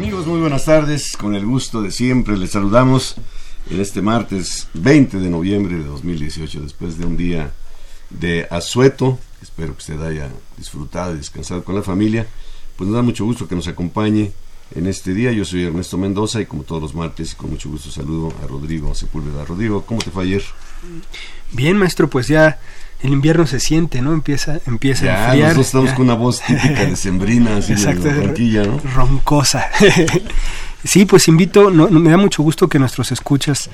[0.00, 1.14] Amigos, muy buenas tardes.
[1.14, 3.16] Con el gusto de siempre les saludamos
[3.68, 7.52] en este martes 20 de noviembre de 2018, después de un día
[8.08, 9.18] de asueto.
[9.42, 12.26] Espero que usted haya disfrutado y descansado con la familia.
[12.76, 14.32] Pues nos da mucho gusto que nos acompañe
[14.74, 15.32] en este día.
[15.32, 18.94] Yo soy Ernesto Mendoza y como todos los martes, con mucho gusto saludo a Rodrigo
[18.94, 19.44] Sepúlveda.
[19.44, 20.42] Rodrigo, ¿cómo te fue ayer?
[21.52, 22.58] Bien, maestro, pues ya
[23.02, 24.12] el invierno se siente, ¿no?
[24.12, 25.56] Empieza, empieza a enfriar.
[25.56, 28.80] Nosotros estamos con una voz típica de sembrina, así Exacto, de ronquilla, ¿no?
[28.94, 29.66] Roncosa.
[30.84, 33.70] sí, pues invito, no, me da mucho gusto que nuestros escuchas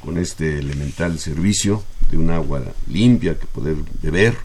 [0.00, 1.82] con este elemental servicio
[2.12, 4.36] de un agua limpia que poder beber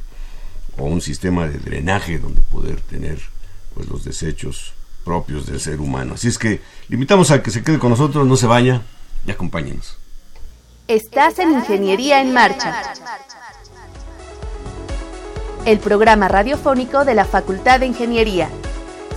[0.78, 3.20] o un sistema de drenaje donde poder tener
[3.74, 4.74] pues los desechos
[5.04, 6.16] propios del ser humano.
[6.16, 8.82] Así es que le invitamos a que se quede con nosotros, no se vaya
[9.26, 9.98] y acompáñenos.
[10.88, 12.94] Estás en Ingeniería en Marcha.
[15.66, 18.50] El programa radiofónico de la Facultad de Ingeniería.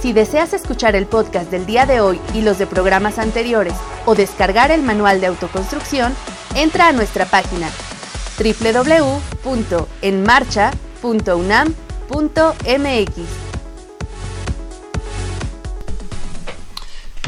[0.00, 4.14] Si deseas escuchar el podcast del día de hoy y los de programas anteriores o
[4.14, 6.14] descargar el manual de autoconstrucción,
[6.54, 7.68] entra a nuestra página
[11.04, 11.84] www.enmarcha.unam.mx.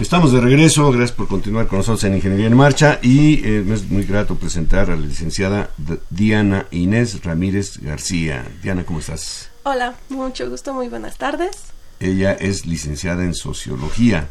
[0.00, 3.74] Estamos de regreso, gracias por continuar con nosotros en Ingeniería en Marcha y eh, me
[3.74, 5.70] es muy grato presentar a la licenciada
[6.10, 8.46] Diana Inés Ramírez García.
[8.62, 9.50] Diana, ¿cómo estás?
[9.62, 11.56] Hola, mucho gusto, muy buenas tardes.
[11.98, 14.28] Ella es licenciada en Sociología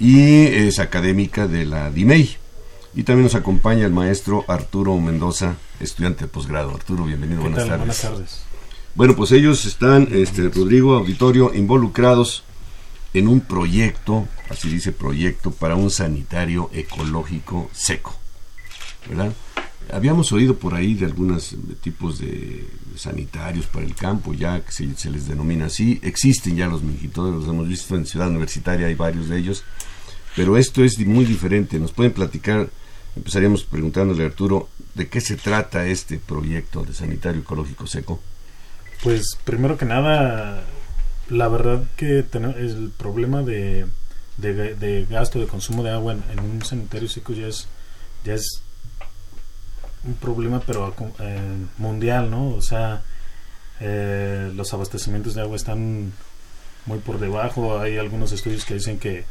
[0.00, 2.38] y es académica de la DIMEI.
[2.96, 6.74] Y también nos acompaña el maestro Arturo Mendoza, estudiante de posgrado.
[6.74, 7.80] Arturo, bienvenido, ¿Qué buenas tal?
[7.80, 7.86] tardes.
[7.86, 8.40] Buenas tardes.
[8.94, 12.44] Bueno, pues ellos están, este, Rodrigo Auditorio, involucrados
[13.12, 18.14] en un proyecto, así dice proyecto, para un sanitario ecológico seco.
[19.08, 19.32] ¿Verdad?
[19.92, 22.64] Habíamos oído por ahí de algunos tipos de
[22.94, 25.98] sanitarios para el campo, ya que se, se les denomina así.
[26.02, 29.64] Existen ya los mingitodes, los hemos visto en Ciudad Universitaria, hay varios de ellos.
[30.36, 31.78] Pero esto es muy diferente.
[31.80, 32.70] ¿Nos pueden platicar?
[33.16, 38.20] Empezaríamos preguntándole a Arturo, ¿de qué se trata este proyecto de sanitario ecológico seco?
[39.02, 40.64] Pues primero que nada,
[41.28, 43.86] la verdad que el problema de,
[44.36, 47.68] de, gasto, de consumo de agua en, un sanitario seco ya es,
[48.24, 48.62] ya es
[50.04, 52.48] un problema pero eh, mundial, ¿no?
[52.48, 53.02] O sea,
[53.80, 56.12] eh, los abastecimientos de agua están
[56.86, 57.78] muy por debajo.
[57.78, 59.24] Hay algunos estudios que dicen que,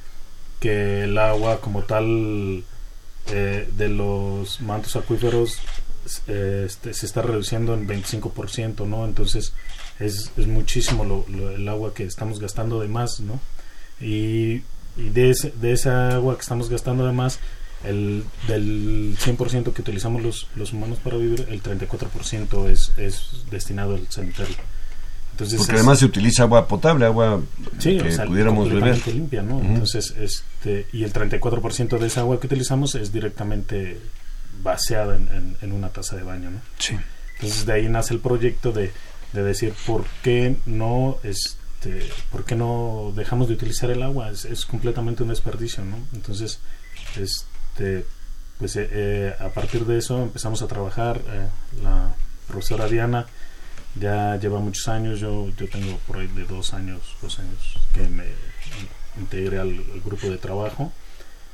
[0.60, 2.64] que el agua como tal
[3.28, 5.60] eh, de los mantos acuíferos
[6.28, 9.06] este, se está reduciendo en 25%, ¿no?
[9.06, 9.54] Entonces
[10.00, 13.40] es, es muchísimo lo, el agua que estamos gastando de más, ¿no?
[14.02, 14.64] Y,
[14.98, 17.40] y de, ese, de esa agua que estamos gastando de más,
[17.84, 23.96] el, del 100% que utilizamos los, los humanos para vivir, el 34% es, es destinado
[23.96, 24.56] al sanitario.
[25.34, 27.42] Entonces Porque además se utiliza agua potable, agua
[27.82, 29.08] que pudiéramos beber.
[29.08, 29.60] limpia, ¿no?
[29.62, 34.00] Entonces, este, y el 34% de esa agua que utilizamos es directamente
[34.62, 36.60] vaciada en, en, una taza de baño, ¿no?
[36.78, 36.96] Sí.
[37.36, 38.92] Entonces de ahí nace el proyecto de,
[39.34, 44.46] de decir por qué no este por qué no dejamos de utilizar el agua es,
[44.46, 46.60] es completamente un desperdicio no entonces
[47.20, 48.06] este
[48.60, 51.48] pues eh, eh, a partir de eso empezamos a trabajar eh,
[51.84, 52.14] la
[52.48, 53.26] profesora Diana
[54.00, 58.08] ya lleva muchos años yo yo tengo por ahí de dos años dos años que
[58.08, 58.26] me
[59.20, 60.92] integré al grupo de trabajo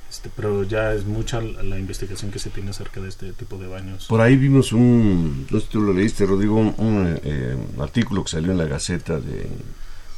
[0.10, 3.68] este, pero ya es mucha la investigación que se tiene acerca de este tipo de
[3.68, 4.08] baños.
[4.08, 8.32] Por ahí vimos un, no sé si tú lo leíste, Rodrigo, un, eh, artículo que
[8.32, 9.48] salió en la Gaceta de,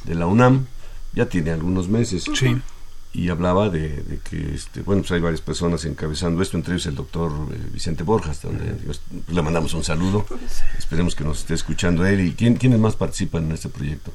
[0.04, 0.64] de, la UNAM,
[1.12, 2.24] ya tiene algunos meses.
[2.34, 2.56] Sí.
[3.14, 6.94] Y hablaba de, que, este, bueno, pues hay varias personas encabezando esto, entre ellos el
[6.94, 10.24] doctor eh, Vicente Borjas, donde pues, le mandamos un saludo.
[10.78, 12.20] Esperemos que nos esté escuchando él.
[12.20, 14.12] ¿Y quién, quiénes más participan en este proyecto?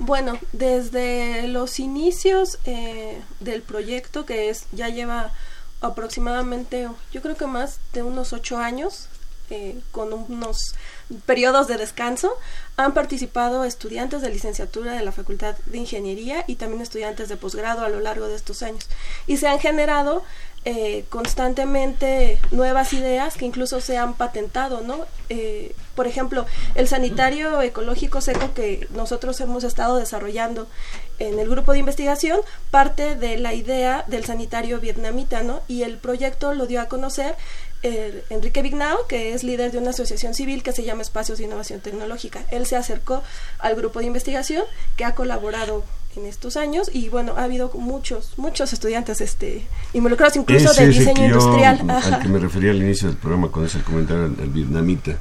[0.00, 5.32] Bueno, desde los inicios eh, del proyecto, que es ya lleva
[5.80, 9.08] aproximadamente, yo creo que más de unos ocho años,
[9.54, 10.74] eh, con unos
[11.26, 12.32] periodos de descanso,
[12.76, 17.84] han participado estudiantes de licenciatura de la Facultad de Ingeniería y también estudiantes de posgrado
[17.84, 18.88] a lo largo de estos años.
[19.28, 20.24] Y se han generado
[20.64, 25.04] eh, constantemente nuevas ideas que incluso se han patentado, ¿no?
[25.28, 30.66] Eh, por ejemplo, el sanitario ecológico seco que nosotros hemos estado desarrollando
[31.18, 32.40] en el grupo de investigación
[32.70, 35.60] parte de la idea del sanitario vietnamita, ¿no?
[35.68, 37.36] Y el proyecto lo dio a conocer
[37.84, 41.44] eh, Enrique Vignao, que es líder de una asociación civil que se llama Espacios de
[41.44, 42.40] Innovación Tecnológica.
[42.50, 43.22] Él se acercó
[43.58, 44.64] al grupo de investigación
[44.96, 45.84] que ha colaborado
[46.16, 51.26] en estos años y bueno, ha habido muchos, muchos estudiantes este, involucrados incluso de diseño
[51.26, 51.84] industrial.
[51.90, 55.18] Al que me refería al inicio del programa con ese comentario del vietnamita.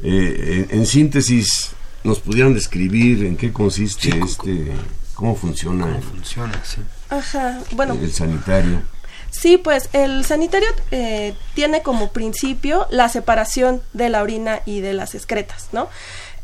[0.00, 1.72] Eh, en, síntesis,
[2.04, 4.70] ¿nos pudieran describir en qué consiste este,
[5.14, 6.80] cómo funciona, ¿Cómo funciona sí.
[7.08, 7.94] Ajá, bueno.
[8.00, 8.80] el sanitario?
[9.30, 14.92] Sí, pues el sanitario eh, tiene como principio la separación de la orina y de
[14.92, 15.88] las excretas, ¿no?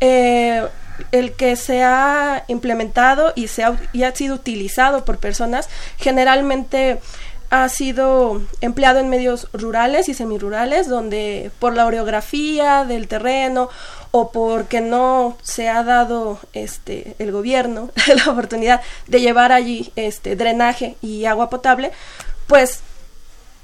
[0.00, 0.66] Eh,
[1.12, 5.68] el que se ha implementado y, se ha, y ha sido utilizado por personas
[5.98, 7.00] generalmente
[7.50, 13.68] ha sido empleado en medios rurales y semirurales, donde por la orografía del terreno
[14.10, 17.90] o porque no se ha dado este el gobierno
[18.24, 21.92] la oportunidad de llevar allí este drenaje y agua potable,
[22.46, 22.80] pues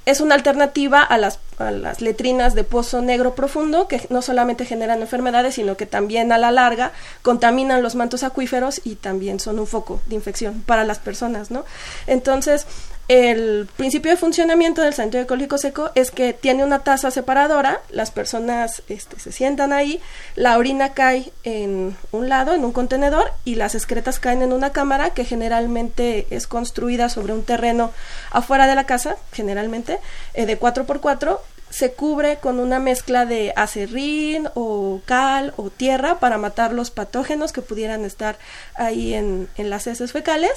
[0.05, 4.65] es una alternativa a las, a las letrinas de pozo negro profundo que no solamente
[4.65, 6.91] generan enfermedades, sino que también a la larga
[7.21, 11.63] contaminan los mantos acuíferos y también son un foco de infección para las personas, ¿no?
[12.05, 12.67] Entonces,
[13.09, 18.11] el principio de funcionamiento del sanitario ecológico seco es que tiene una taza separadora, las
[18.11, 19.99] personas este, se sientan ahí,
[20.35, 24.71] la orina cae en un lado, en un contenedor, y las excretas caen en una
[24.71, 27.91] cámara que generalmente es construida sobre un terreno
[28.31, 29.99] afuera de la casa, generalmente,
[30.33, 31.39] eh, de 4x4,
[31.69, 37.51] se cubre con una mezcla de acerrín o cal o tierra para matar los patógenos
[37.51, 38.37] que pudieran estar
[38.75, 40.51] ahí en, en las heces fecales.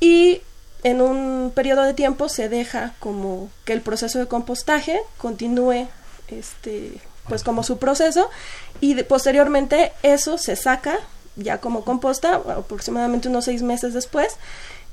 [0.00, 0.40] Y
[0.86, 5.88] en un periodo de tiempo se deja como que el proceso de compostaje continúe
[6.28, 8.30] este pues como su proceso
[8.80, 10.96] y posteriormente eso se saca
[11.34, 14.36] ya como composta aproximadamente unos seis meses después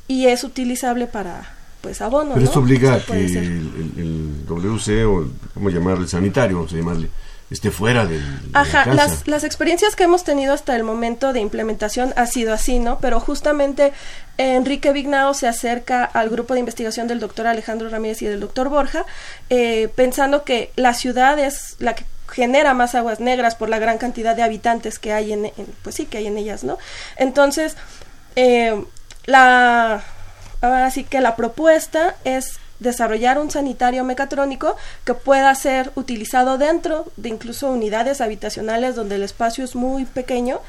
[0.08, 2.34] y es utilizable para pues abono.
[2.34, 7.10] Pero esto obliga a que el, WC o cómo llamar el sanitario, vamos a llamarle,
[7.54, 12.12] esté fuera del, Ajá, Las, las experiencias que hemos tenido hasta el momento de implementación
[12.16, 12.98] ha sido así, ¿no?
[13.00, 13.94] Pero justamente
[14.40, 18.70] Enrique Vignao se acerca al grupo de investigación del doctor Alejandro Ramírez y del doctor
[18.70, 19.06] Borja,
[19.52, 24.00] eh, pensando que la ciudad es la que genera más aguas negras por la gran
[24.00, 25.52] cantidad de habitantes que hay en,
[25.84, 26.80] pues sí que hay en ellas no
[27.16, 27.76] entonces
[28.36, 28.84] eh,
[29.26, 30.04] la
[30.62, 34.76] ahora sí que la propuesta es desarrollar un sanitario mecatrónico
[35.06, 40.60] que pueda ser utilizado dentro de incluso unidades habitacionales donde el espacio es muy pequeño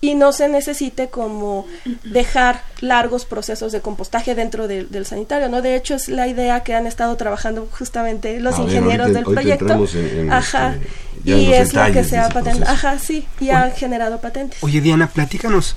[0.00, 1.66] y no se necesite como
[2.04, 5.60] dejar largos procesos de compostaje dentro del sanitario, ¿no?
[5.60, 9.84] De hecho es la idea que han estado trabajando justamente los ingenieros del proyecto.
[10.30, 10.76] Ajá.
[11.16, 12.70] Este, y es lo que se ha patentado.
[12.70, 14.62] Ajá, sí, y ha generado patentes.
[14.62, 15.74] Oye, Diana, platícanos,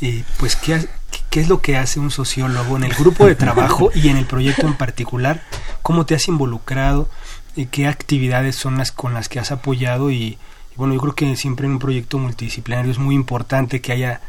[0.00, 0.84] eh, pues, ¿qué,
[1.30, 4.26] ¿qué es lo que hace un sociólogo en el grupo de trabajo y en el
[4.26, 5.42] proyecto en particular?
[5.82, 7.08] ¿Cómo te has involucrado?
[7.56, 10.10] y ¿Qué actividades son las con las que has apoyado?
[10.10, 10.38] Y, y
[10.76, 14.20] bueno, yo creo que siempre en un proyecto multidisciplinario es muy importante que haya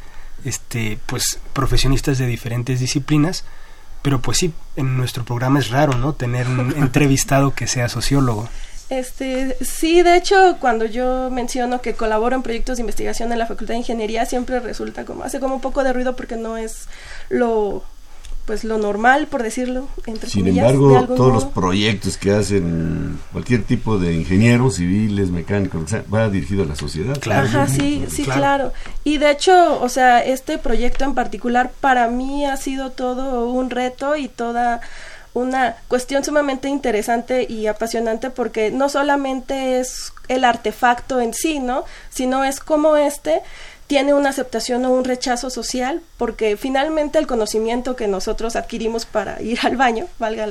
[0.44, 3.46] este pues profesionistas de diferentes disciplinas
[4.02, 8.50] pero pues sí en nuestro programa es raro no tener un entrevistado que sea sociólogo
[8.92, 13.46] este, sí, de hecho, cuando yo menciono que colaboro en proyectos de investigación en la
[13.46, 16.90] Facultad de Ingeniería, siempre resulta como, hace como un poco de ruido porque no es
[17.30, 17.84] lo,
[18.46, 23.98] pues lo normal, por decirlo, entre Sin embargo, todos los proyectos que hacen cualquier tipo
[23.98, 27.18] de ingenieros, civiles, mecánicos, va dirigido a la sociedad.
[27.22, 27.48] Claro.
[27.48, 28.74] Ajá, sí, sí, claro.
[29.06, 33.70] Y de hecho, o sea, este proyecto en particular para mí ha sido todo un
[33.70, 34.82] reto y toda
[35.34, 41.86] una cuestión sumamente interesante y apasionante porque no solamente es el artefacto en sí, ¿no?
[42.10, 43.42] Sino es como este
[43.92, 49.42] tiene una aceptación o un rechazo social, porque finalmente el conocimiento que nosotros adquirimos para
[49.42, 50.48] ir al baño, valga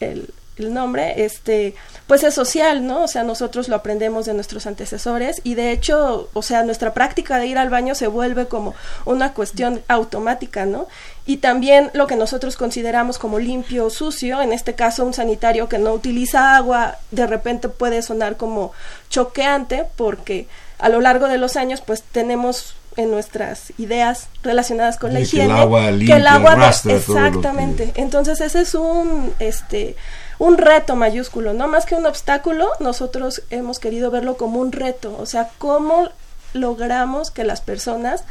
[0.00, 0.28] el,
[0.60, 1.74] el nombre, este,
[2.06, 3.04] pues es social, ¿no?
[3.04, 7.38] O sea, nosotros lo aprendemos de nuestros antecesores y de hecho, o sea, nuestra práctica
[7.38, 8.74] de ir al baño se vuelve como
[9.04, 10.88] una cuestión automática, ¿no?
[11.26, 15.68] Y también lo que nosotros consideramos como limpio o sucio, en este caso un sanitario
[15.68, 18.72] que no utiliza agua, de repente puede sonar como
[19.08, 20.48] choqueante porque
[20.78, 25.46] a lo largo de los años pues tenemos en nuestras ideas relacionadas con la higiene
[25.46, 29.96] que el agua, limpia, que el agua exactamente entonces ese es un este
[30.40, 35.14] un reto mayúsculo, no más que un obstáculo, nosotros hemos querido verlo como un reto,
[35.18, 36.08] o sea, cómo
[36.54, 38.24] logramos que las personas,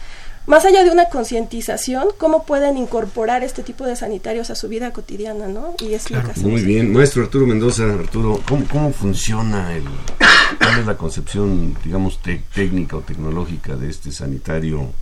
[0.47, 4.91] más allá de una concientización, cómo pueden incorporar este tipo de sanitarios a su vida
[4.91, 5.75] cotidiana, ¿no?
[5.79, 6.51] Y es lo que hacemos.
[6.51, 9.83] Muy bien, maestro Arturo Mendoza, Arturo, ¿cómo, cómo funciona el,
[10.57, 12.19] cuál es la concepción, digamos,
[12.55, 14.93] técnica o tecnológica de este sanitario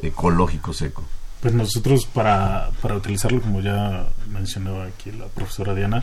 [0.00, 1.04] ecológico seco?
[1.42, 6.02] Pues nosotros para, para utilizarlo, como ya mencionó aquí la profesora Diana,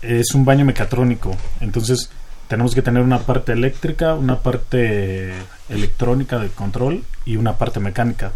[0.00, 1.36] es un baño mecatrónico.
[1.60, 2.08] Entonces
[2.48, 5.34] tenemos que tener una parte eléctrica, una parte
[5.68, 8.32] electrónica de control y una parte mecánica.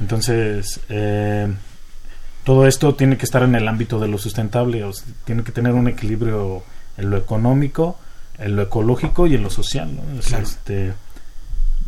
[0.00, 1.46] Entonces, eh,
[2.42, 4.90] todo esto tiene que estar en el ámbito de lo sustentable, o
[5.24, 6.64] tiene que tener un equilibrio
[6.96, 7.98] en lo económico,
[8.38, 9.90] en lo ecológico y en lo social.
[10.42, 10.94] Este,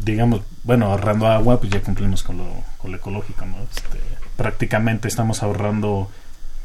[0.04, 2.46] digamos, bueno, ahorrando agua, pues ya cumplimos con lo,
[2.78, 3.56] con lo ecológico, ¿no?
[3.62, 3.98] Este,
[4.36, 6.10] prácticamente estamos ahorrando,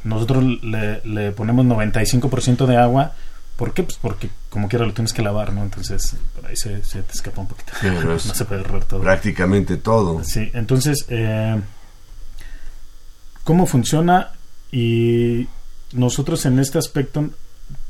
[0.03, 3.13] nosotros le, le ponemos 95% de agua,
[3.56, 3.84] ¿por qué?
[3.84, 5.63] Pues porque como quiera lo tienes que lavar, ¿no?
[5.63, 7.74] Entonces, por ahí se, se te escapa un poquito.
[8.06, 9.01] no se puede ahorrar todo.
[9.01, 10.24] Prácticamente todo.
[10.24, 11.60] Sí, entonces, eh,
[13.44, 14.32] ¿cómo funciona?
[14.72, 15.48] Y
[15.94, 17.29] nosotros en este aspecto,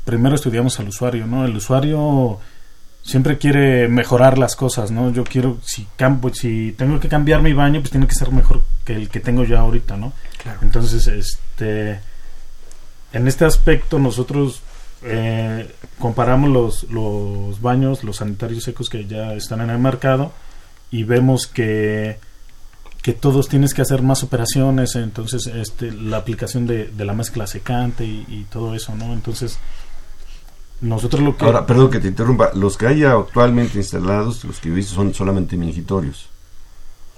[0.04, 1.44] primero estudiamos al usuario, ¿no?
[1.44, 2.40] El usuario
[3.08, 5.10] siempre quiere mejorar las cosas, ¿no?
[5.10, 8.62] Yo quiero, si campo, si tengo que cambiar mi baño, pues tiene que ser mejor
[8.84, 10.12] que el que tengo ya ahorita, ¿no?
[10.60, 12.00] Entonces, este,
[13.14, 14.60] en este aspecto nosotros
[15.04, 20.32] eh, comparamos los, los baños, los sanitarios secos que ya están en el mercado
[20.90, 22.18] y vemos que
[23.00, 27.46] que todos tienes que hacer más operaciones, entonces este, la aplicación de, de la mezcla
[27.46, 29.14] secante y, y todo eso, ¿no?
[29.14, 29.58] Entonces,
[30.80, 31.44] nosotros lo que...
[31.44, 35.56] Ahora, perdón que te interrumpa, los que hay actualmente instalados, los que visto son solamente
[35.56, 36.28] mingitorios.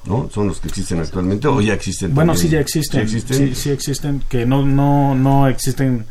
[0.05, 0.31] ¿No?
[0.33, 2.15] ¿Son los que existen actualmente o ya existen?
[2.15, 3.07] Bueno, sí, ya existen.
[3.07, 3.55] ¿Sí existen?
[3.55, 4.25] Sí, existen.
[4.31, 6.07] Que no, no, no existen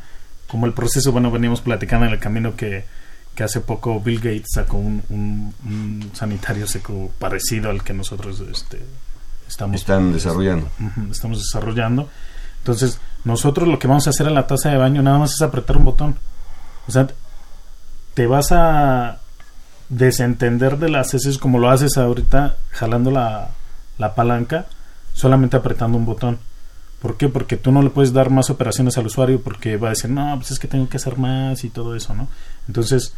[0.47, 1.11] como el proceso.
[1.11, 2.85] Bueno, venimos platicando en el camino que,
[3.33, 8.79] que hace poco Bill Gates sacó un, un, sanitario seco parecido al que nosotros este,
[9.47, 10.69] estamos están desarrollando.
[11.09, 12.09] estamos desarrollando.
[12.59, 15.41] Entonces, nosotros lo que vamos a hacer en la taza de baño nada más es
[15.41, 16.15] apretar un botón.
[16.87, 17.07] O sea,
[18.19, 19.19] te vas a
[19.87, 23.51] desentender de las heces como lo haces ahorita jalando la,
[23.97, 24.65] la palanca
[25.13, 26.37] solamente apretando un botón.
[27.01, 27.29] ¿Por qué?
[27.29, 30.35] Porque tú no le puedes dar más operaciones al usuario porque va a decir, no,
[30.35, 32.27] pues es que tengo que hacer más y todo eso, ¿no?
[32.67, 33.13] Entonces,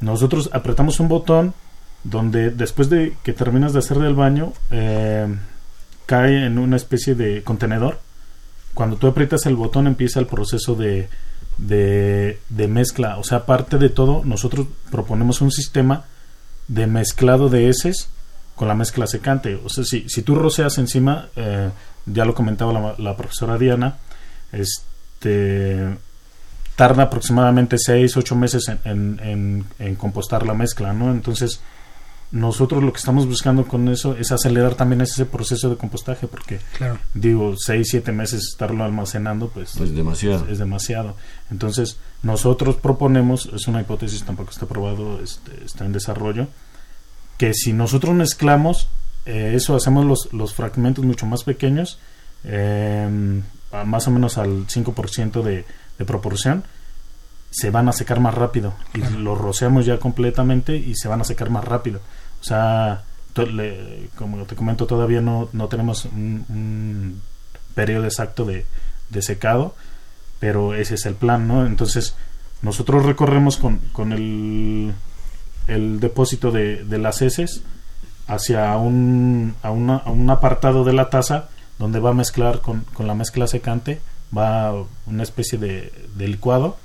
[0.00, 1.52] nosotros apretamos un botón
[2.02, 5.26] donde después de que terminas de hacer del baño, eh,
[6.06, 8.00] cae en una especie de contenedor.
[8.72, 11.10] Cuando tú aprietas el botón empieza el proceso de
[11.58, 13.18] de, de mezcla.
[13.18, 16.04] O sea, aparte de todo, nosotros proponemos un sistema
[16.68, 18.08] de mezclado de heces
[18.54, 19.60] con la mezcla secante.
[19.64, 21.70] O sea, si, si tú roceas encima, eh,
[22.06, 23.98] ya lo comentaba la, profesora Diana,
[24.52, 25.96] este
[26.74, 31.10] tarda aproximadamente 6, 8 meses en, en, en, compostar la mezcla, ¿no?
[31.10, 31.60] Entonces,
[32.30, 36.60] nosotros lo que estamos buscando con eso es acelerar también ese proceso de compostaje, porque
[36.76, 36.98] Claro.
[37.14, 40.44] digo, seis, siete meses estarlo almacenando, pues Es demasiado.
[40.44, 41.16] es, es demasiado.
[41.50, 46.48] Entonces, nosotros proponemos, es una hipótesis, tampoco está probado, este, está en desarrollo,
[47.38, 48.88] que si nosotros mezclamos
[49.24, 51.98] eh, eso, hacemos los, los fragmentos mucho más pequeños,
[52.44, 53.40] eh,
[53.72, 55.64] a más o menos al 5% de,
[55.98, 56.64] de proporción,
[57.50, 61.24] se van a secar más rápido y los rociamos ya completamente y se van a
[61.24, 62.00] secar más rápido.
[62.40, 63.02] O sea,
[64.16, 67.22] como te comento, todavía no, no tenemos un, un
[67.74, 68.66] periodo exacto de,
[69.10, 69.74] de secado,
[70.40, 71.64] pero ese es el plan, ¿no?
[71.66, 72.14] Entonces,
[72.62, 74.92] nosotros recorremos con, con el,
[75.68, 77.62] el depósito de, de las heces
[78.26, 82.80] hacia un, a, una- a un apartado de la taza donde va a mezclar con,
[82.92, 84.00] con la mezcla secante,
[84.36, 84.74] va
[85.06, 86.76] una especie de, de licuado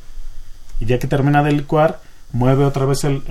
[0.80, 2.00] y ya que termina de licuar,
[2.32, 3.24] mueve otra vez el,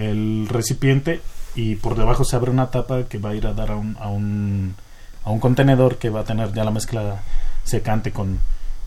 [0.00, 1.20] el recipiente
[1.54, 3.96] y por debajo se abre una tapa que va a ir a dar a un,
[4.00, 4.74] a un,
[5.24, 7.22] a un contenedor que va a tener ya la mezcla
[7.64, 8.38] secante con,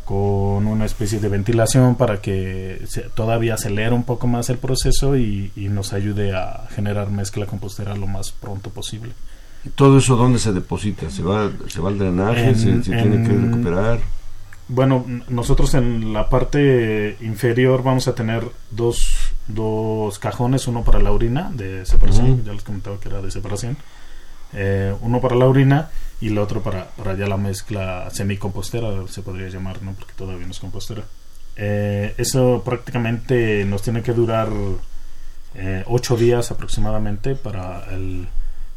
[0.05, 5.15] con una especie de ventilación para que se- todavía acelere un poco más el proceso
[5.17, 9.11] y, y nos ayude a generar mezcla compostera lo más pronto posible.
[9.75, 11.09] ¿Todo eso dónde se deposita?
[11.09, 12.49] ¿Se va, se va al drenaje?
[12.49, 13.99] En- ¿Se, se tiene que recuperar?
[14.67, 21.11] Bueno, nosotros en la parte inferior vamos a tener dos, dos cajones, uno para la
[21.11, 23.77] orina de separación, ya les comentaba que era de separación,
[24.53, 25.89] eh, uno para la orina
[26.21, 29.93] y el otro para, para ya la mezcla semicompostera, se podría llamar, ¿no?
[29.93, 31.03] Porque todavía no es compostera.
[31.55, 34.49] Eh, eso prácticamente nos tiene que durar
[35.55, 38.27] eh, ocho días aproximadamente para el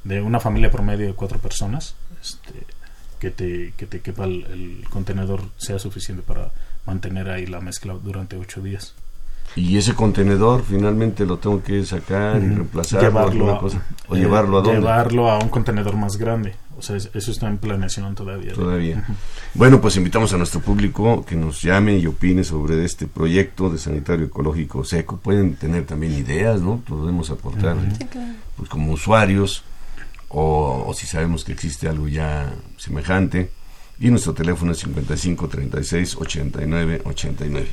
[0.04, 1.94] de una familia promedio de cuatro personas.
[2.20, 2.66] Este,
[3.18, 6.50] que te, que te quepa el, el contenedor sea suficiente para
[6.84, 8.94] mantener ahí la mezcla durante ocho días.
[9.54, 13.82] Y ese contenedor finalmente lo tengo que sacar y reemplazar Llevarlo a- cosa.
[14.08, 14.80] O eh, llevarlo a dónde.
[14.80, 16.54] Llevarlo a un contenedor más grande.
[16.78, 18.52] O sea, es- eso está en planeación todavía.
[18.52, 19.02] Todavía.
[19.54, 23.78] Bueno, pues invitamos a nuestro público que nos llame y opine sobre este proyecto de
[23.78, 25.16] sanitario ecológico seco.
[25.16, 26.82] Pueden tener también ideas, ¿no?
[26.86, 27.86] Podemos aportar Ujú.
[27.98, 28.32] Sí, claro.
[28.58, 29.64] pues, como usuarios
[30.28, 33.50] o, o si sabemos que existe algo ya semejante.
[33.98, 37.68] Y nuestro teléfono es 55 36 89 89.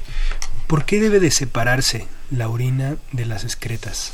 [0.68, 4.14] ¿Por qué debe de separarse la orina de las excretas?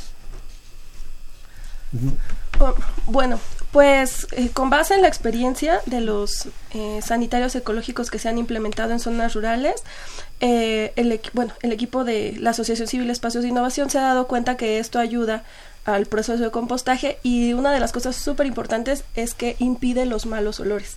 [2.58, 2.74] Oh,
[3.06, 3.40] Bueno,
[3.72, 8.38] pues eh, con base en la experiencia de los eh, sanitarios ecológicos que se han
[8.38, 9.82] implementado en zonas rurales,
[10.40, 14.26] eh, el, bueno, el equipo de la Asociación Civil Espacios de Innovación se ha dado
[14.26, 15.44] cuenta que esto ayuda
[15.84, 20.26] al proceso de compostaje y una de las cosas súper importantes es que impide los
[20.26, 20.96] malos olores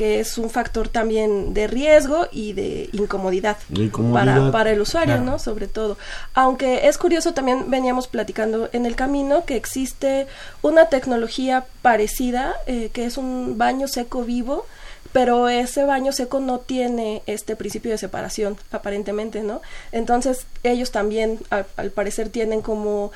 [0.00, 4.36] que es un factor también de riesgo y de incomodidad, De incomodidad.
[4.38, 5.30] Para, para el usuario, Claro.
[5.32, 5.38] ¿no?
[5.38, 5.98] Sobre todo.
[6.32, 10.26] Aunque es curioso, también veníamos platicando en el camino que existe
[10.62, 14.64] una tecnología parecida, eh, que es un baño seco vivo,
[15.12, 19.60] pero ese baño seco no tiene este principio de separación, aparentemente, ¿no?
[19.92, 23.10] Entonces, ellos también, al, al parecer, tienen como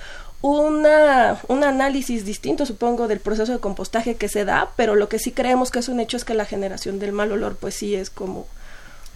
[0.47, 5.19] una, un análisis distinto, supongo, del proceso de compostaje que se da, pero lo que
[5.19, 7.95] sí creemos que es un hecho es que la generación del mal olor, pues sí
[7.95, 8.47] es como,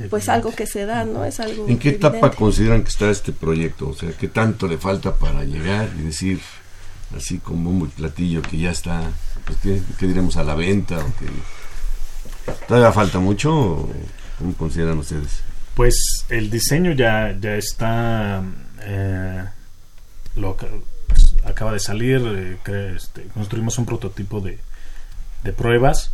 [0.08, 0.30] pues Evidente.
[0.30, 1.26] algo que se da, ¿no?
[1.26, 2.36] Es algo ¿En qué etapa evidente.
[2.38, 3.88] consideran que está este proyecto?
[3.90, 6.40] O sea, ¿qué tanto le falta para llegar y decir,
[7.14, 9.02] así como un platillo que ya está,
[9.44, 10.96] pues, ¿qué, qué diremos a la venta?
[10.98, 11.26] O que
[12.66, 13.88] ¿Todavía falta mucho o
[14.38, 15.40] cómo consideran ustedes?
[15.74, 18.42] Pues el diseño ya, ya está.
[18.80, 19.44] eh,
[20.36, 20.56] lo,
[21.44, 22.20] acaba de salir.
[22.24, 24.58] eh, que, este, construimos un prototipo de,
[25.44, 26.12] de pruebas.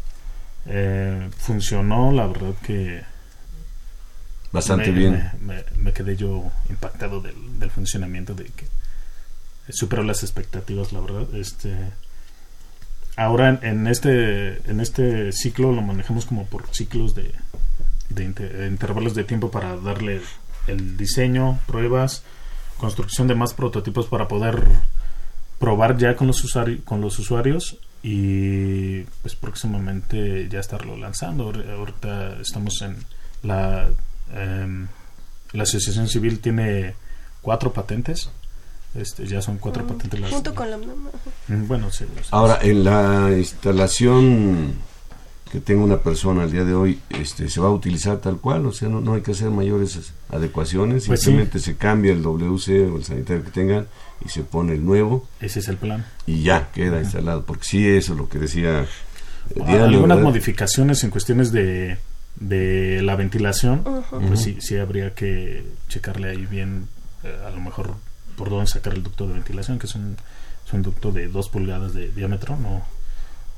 [0.67, 3.03] eh, funcionó, la verdad que.
[4.53, 5.31] Bastante me, bien.
[5.41, 8.67] Me, me- me quedé yo impactado del, del funcionamiento, de que
[9.71, 11.35] superó las expectativas, la verdad.
[11.35, 11.75] Este.
[13.17, 17.33] Ahora en, este en este ciclo lo manejamos como por ciclos de,
[18.09, 20.21] de inter- intervalos de tiempo para darle
[20.67, 22.25] el diseño, pruebas,
[22.77, 24.65] construcción de más prototipos para poder
[25.59, 31.51] probar ya con los usuarios con los usuarios y pues próximamente ya estarlo lanzando.
[31.53, 32.97] Ahor- Ahorita estamos en
[33.43, 33.89] la
[34.35, 34.87] em,
[35.53, 36.95] la asociación civil tiene
[37.41, 38.31] cuatro patentes.
[38.95, 40.77] Este, ya son cuatro Mm, patentes las Junto con la...
[40.77, 42.29] Mm, bueno sí, sí.
[42.31, 44.75] Ahora, en la instalación
[45.55, 48.67] que tenga una persona al día de hoy, este, ¿se va a utilizar tal cual?
[48.67, 51.27] O sea, no, no hay que hacer mayores adecuaciones, Pues sí.
[51.27, 53.87] simplemente se cambia el WC o el sanitario que tengan
[54.25, 57.45] y se pone el nuevo ese es el plan y ya queda instalado.
[57.45, 60.23] Porque sí, eso es lo que decía Ah, Diana, algunas ¿verdad?
[60.31, 61.99] modificaciones en cuestiones de,
[62.41, 63.85] de la ventilación,
[64.27, 66.89] pues sí, sí habría que checarle ahí bien,
[67.23, 67.95] eh, a lo mejor
[68.37, 70.17] por dónde sacar el ducto de ventilación, que es un
[70.67, 72.83] es un ducto de 2 pulgadas de diámetro, no,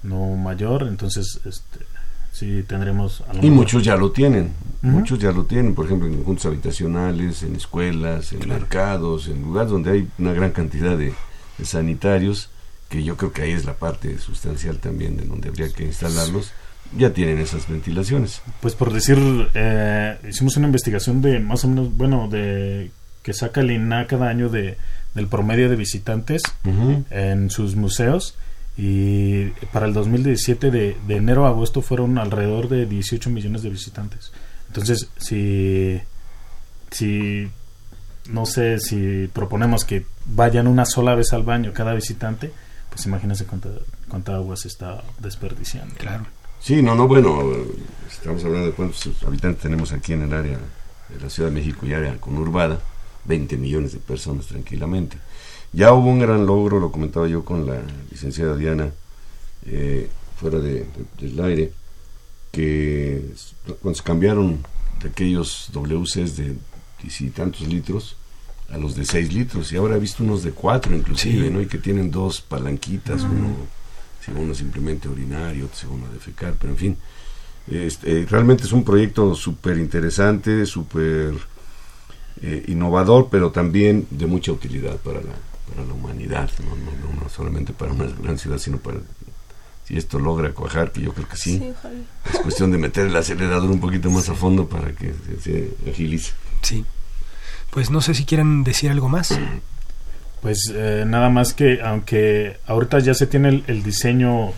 [0.03, 1.85] no mayor, entonces este,
[2.33, 3.23] sí tendremos...
[3.41, 7.57] y muchos ya lo tienen, muchos ya lo tienen, por ejemplo, en conjuntos habitacionales, en
[7.57, 11.15] escuelas, en mercados, en lugares donde hay una gran cantidad de,
[11.63, 12.51] sanitarios,
[12.89, 16.53] que yo creo que ahí es la parte sustancial también de donde habría que instalarlos
[16.97, 18.43] ya tienen esas ventilaciones.
[18.61, 19.19] Pues por decir,
[19.55, 22.91] eh, hicimos una investigación de más o menos, bueno, de
[23.23, 24.77] que saca el INA cada año de,
[25.15, 26.43] del promedio de visitantes
[27.11, 28.37] en sus museos
[28.77, 33.71] y para el 2017 de, de, enero a agosto fueron alrededor de 18 millones de
[33.71, 34.33] visitantes.
[34.69, 35.99] Entonces, si,
[36.91, 37.49] si
[38.29, 42.53] no sé si proponemos que vayan una sola vez al baño cada visitante,
[42.91, 43.71] pues imagínense cuánta,
[44.09, 45.95] cuánta agua se está desperdiciando.
[45.97, 46.27] Claro.
[46.61, 47.43] Sí, no, no, bueno,
[48.11, 50.59] estamos hablando de cuántos habitantes tenemos aquí en el área
[51.09, 52.81] de la Ciudad de México y área conurbada,
[53.27, 55.19] 20 millones de personas tranquilamente.
[55.73, 58.91] Ya hubo un gran logro, lo comentaba yo con la licenciada Diana,
[59.67, 60.87] eh, fuera de,
[61.19, 61.73] del aire,
[62.53, 63.31] que
[63.81, 64.65] cuando se cambiaron
[65.03, 66.57] de aquellos WCs de
[67.21, 68.17] y tantos litros
[68.71, 71.61] a los de 6 litros, y ahora he visto unos de 4 inclusive, ¿no?
[71.61, 73.55] Y que tienen dos palanquitas, uno
[74.25, 76.97] si uno simplemente orinar y otro si uno defecar, pero en fin,
[77.69, 81.35] este, realmente es un proyecto súper interesante, súper
[82.43, 85.33] eh, innovador, pero también de mucha utilidad para la,
[85.69, 88.99] para la humanidad, no, no, solamente para una gran ciudad, sino para
[89.87, 91.63] si esto logra cuajar, que yo creo que sí,
[92.33, 96.33] es cuestión de meter el acelerador un poquito más a fondo para que se, agilice.
[96.63, 96.85] Sí.
[97.71, 99.39] Pues no sé si quieren decir algo más.
[100.43, 104.53] Pues eh, nada más que, aunque ahorita ya se tiene el, diseño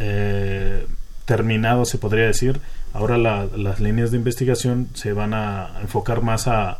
[0.00, 0.84] eh,
[1.24, 2.60] terminado, se podría decir,
[2.92, 6.78] ahora las líneas de investigación se van a enfocar más a,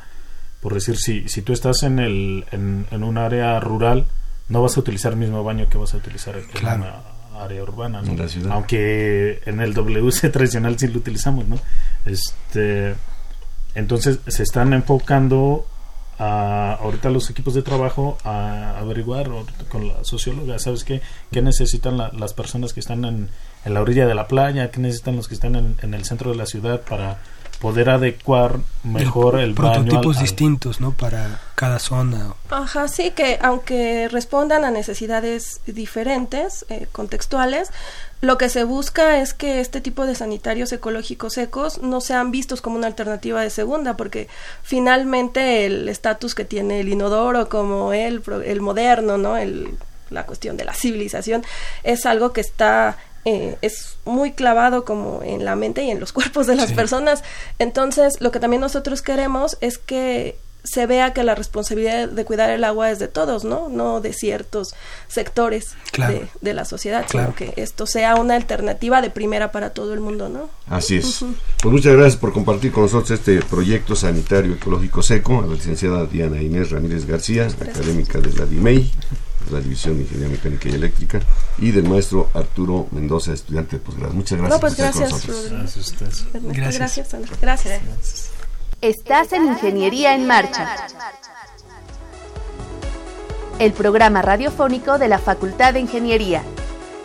[0.61, 4.07] por decir, si, si tú estás en, el, en, un área rural,
[4.49, 7.01] no vas a utilizar el mismo baño que vas a utilizar en una
[7.41, 8.03] área urbana,
[8.51, 11.59] aunque en el WC tradicional sí lo utilizamos, ¿no?
[12.05, 12.95] Este,
[13.75, 15.67] entonces se están enfocando
[16.19, 19.31] a, ahorita los equipos de trabajo a averiguar
[19.69, 21.01] con la socióloga, ¿sabes qué?
[21.31, 23.29] ¿Qué necesitan las personas que están en,
[23.65, 24.71] en, la orilla de la playa?
[24.71, 27.19] ¿Qué necesitan los que están en, en el centro de la ciudad para
[27.63, 34.65] poder adecuar mejor el, prototipos distintos no para cada zona ajá sí que aunque respondan
[34.65, 37.71] a necesidades diferentes eh, contextuales
[38.21, 42.63] lo que se busca es que este tipo de sanitarios ecológicos secos no sean vistos
[42.63, 44.27] como una alternativa de segunda porque
[44.65, 49.79] finalmente el estatus que tiene el inodoro como el el moderno no el
[50.11, 51.45] la cuestión de la civilización
[51.85, 56.13] es algo que está eh, es muy clavado como en la mente y en los
[56.15, 57.23] cuerpos de las personas.
[57.59, 62.51] Entonces, lo que también nosotros queremos es que se vea que la responsabilidad de cuidar
[62.51, 63.69] el agua es de todos, ¿no?
[63.69, 64.75] No de ciertos
[65.09, 65.75] sectores
[66.41, 70.29] de, la sociedad, sino que esto sea una alternativa de primera para todo el mundo,
[70.29, 70.51] ¿no?
[70.69, 71.25] Así es.
[71.61, 76.07] Pues muchas gracias por compartir con nosotros este proyecto sanitario ecológico seco, a la licenciada
[76.07, 78.93] Diana Inés Ramírez García, académica de la DIMEI,
[79.45, 81.21] de la División de Ingeniería Mecánica y Eléctrica,
[81.59, 84.13] y del maestro Arturo Mendoza, estudiante de posgrado.
[84.13, 84.61] Muchas gracias.
[84.61, 85.11] pues gracias,
[86.79, 87.41] gracias, gracias.
[87.41, 88.31] Gracias, gracias.
[88.81, 90.77] Estás en Ingeniería en Marcha,
[93.59, 96.43] el programa radiofónico de la Facultad de Ingeniería.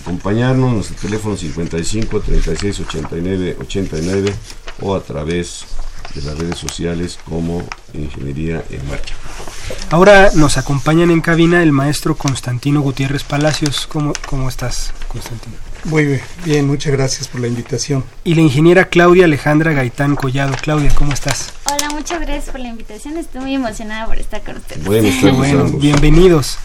[0.00, 4.34] acompañarnos, nuestro teléfono 55 36 89 89
[4.80, 5.66] o a través
[6.14, 9.14] de las redes sociales como Ingeniería en Marcha.
[9.90, 13.86] Ahora nos acompañan en cabina el maestro Constantino Gutiérrez Palacios.
[13.86, 15.63] ¿Cómo, cómo estás, Constantino?
[15.84, 18.04] Muy bien, muchas gracias por la invitación.
[18.24, 20.54] Y la ingeniera Claudia Alejandra Gaitán Collado.
[20.60, 21.52] Claudia, ¿cómo estás?
[21.64, 23.18] Hola, muchas gracias por la invitación.
[23.18, 24.82] Estoy muy emocionada por estar con ustedes.
[25.36, 26.58] bueno, bienvenidos.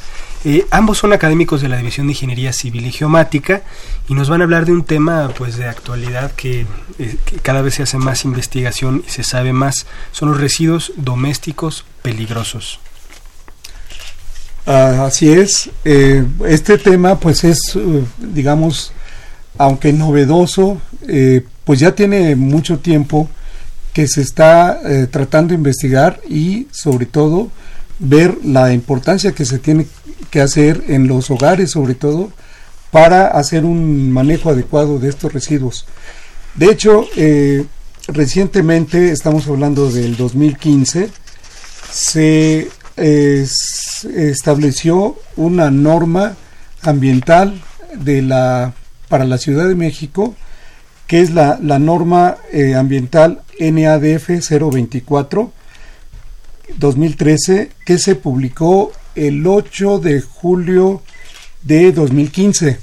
[0.45, 3.61] Eh, ambos son académicos de la División de Ingeniería Civil y Geomática
[4.07, 6.65] y nos van a hablar de un tema pues de actualidad que,
[6.97, 9.85] eh, cada vez se hace más investigación y se sabe más.
[10.13, 12.79] Son los residuos domésticos peligrosos.
[14.65, 15.69] Ah, así es.
[15.83, 17.77] Eh, este tema pues es,
[18.17, 18.93] digamos,
[19.57, 20.81] aunque novedoso,
[21.65, 23.29] pues ya tiene mucho tiempo
[23.93, 24.79] que se está
[25.11, 27.49] tratando de investigar y sobre todo
[27.99, 29.85] ver la importancia que se tiene
[30.29, 32.31] que hacer en los hogares sobre todo
[32.91, 35.85] para hacer un manejo adecuado de estos residuos.
[36.55, 37.65] De hecho, eh,
[38.07, 41.09] recientemente, estamos hablando del 2015,
[41.91, 42.69] se
[44.15, 46.35] estableció una norma
[46.81, 47.61] ambiental
[47.95, 48.73] de la,
[49.09, 50.35] para la Ciudad de México,
[51.07, 55.51] que es la, la norma eh, ambiental NADF 024
[56.77, 61.01] 2013, que se publicó el 8 de julio
[61.63, 62.77] de 2015.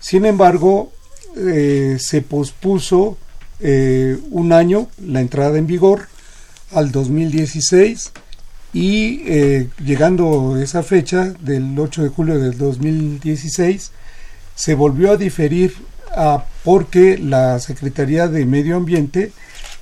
[0.00, 0.92] Sin embargo,
[1.36, 3.18] eh, se pospuso
[3.60, 6.08] eh, un año la entrada en vigor
[6.72, 8.12] al 2016
[8.72, 13.92] y eh, llegando esa fecha del 8 de julio del 2016
[14.60, 15.72] se volvió a diferir
[16.14, 19.32] a, porque la Secretaría de Medio Ambiente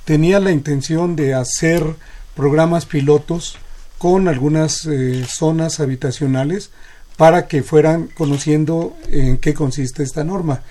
[0.05, 1.83] tenía la intención de hacer
[2.33, 3.57] programas pilotos
[3.97, 6.71] con algunas eh, zonas habitacionales
[7.17, 10.63] para que fueran conociendo en qué consiste esta norma.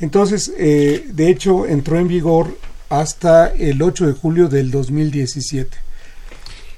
[0.00, 2.56] Entonces, eh, de hecho, entró en vigor
[2.88, 5.76] hasta el 8 de julio del 2017.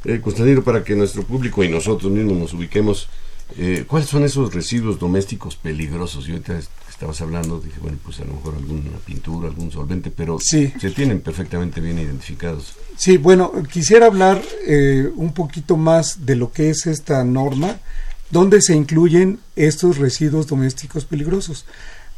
[0.07, 3.09] Eh, Constantino, para que nuestro público y nosotros mismos nos ubiquemos,
[3.57, 6.27] eh, ¿cuáles son esos residuos domésticos peligrosos?
[6.27, 10.39] Yo ahorita estabas hablando, dije, bueno, pues a lo mejor alguna pintura, algún solvente, pero
[10.41, 10.73] sí.
[10.81, 12.75] se tienen perfectamente bien identificados.
[12.97, 17.79] Sí, bueno, quisiera hablar eh, un poquito más de lo que es esta norma,
[18.31, 21.67] donde se incluyen estos residuos domésticos peligrosos.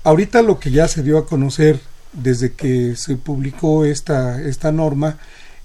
[0.05, 1.81] Ahorita lo que ya se dio a conocer
[2.13, 5.19] desde que se publicó esta, esta norma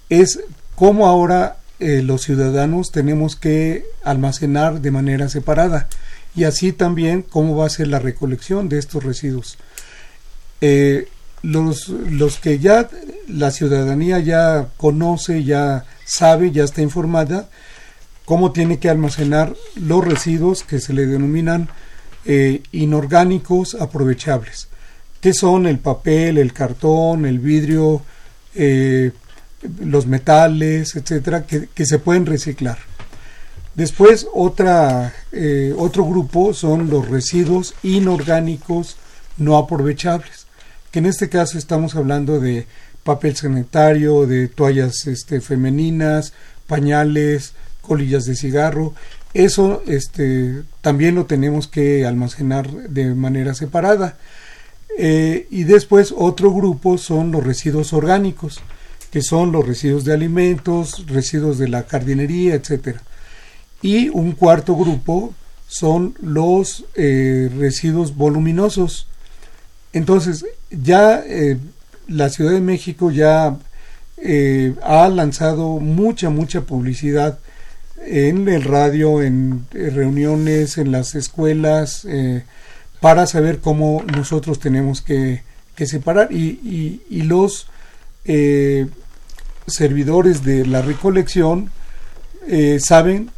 [0.08, 0.40] es
[0.74, 5.88] cómo ahora eh, los ciudadanos tenemos que almacenar de manera separada
[6.36, 9.58] y así también cómo va a ser la recolección de estos residuos.
[10.60, 11.08] Eh,
[11.42, 12.88] los, los que ya
[13.26, 17.48] la ciudadanía ya conoce, ya sabe, ya está informada,
[18.26, 21.68] cómo tiene que almacenar los residuos que se le denominan
[22.24, 24.68] eh, inorgánicos aprovechables,
[25.20, 28.02] que son el papel, el cartón, el vidrio,
[29.80, 32.78] los metales, etcétera, que, se pueden reciclar.
[33.74, 34.26] Después,
[35.32, 38.96] eh, otro grupo son los residuos inorgánicos
[39.38, 40.46] no aprovechables,
[40.90, 42.66] que en este caso estamos hablando de
[43.02, 46.32] papel sanitario, de toallas este, femeninas,
[46.66, 48.94] pañales, colillas de cigarro.
[49.34, 54.16] Eso este, también lo tenemos que almacenar de manera separada.
[54.98, 58.60] Eh, y después otro grupo son los residuos orgánicos,
[59.12, 63.02] que son los residuos de alimentos, residuos de la jardinería, etcétera.
[63.82, 65.34] Y un cuarto grupo
[65.68, 69.06] son los eh, residuos voluminosos.
[69.92, 71.58] Entonces, ya eh,
[72.08, 73.58] la Ciudad de México ya
[74.16, 77.38] eh, ha lanzado mucha, mucha publicidad
[78.06, 82.06] en el radio, en, reuniones, en las escuelas,
[83.00, 85.42] para saber cómo nosotros tenemos que,
[85.84, 87.66] separar y los
[89.66, 91.70] servidores de la recolección
[92.46, 93.30] eh, saben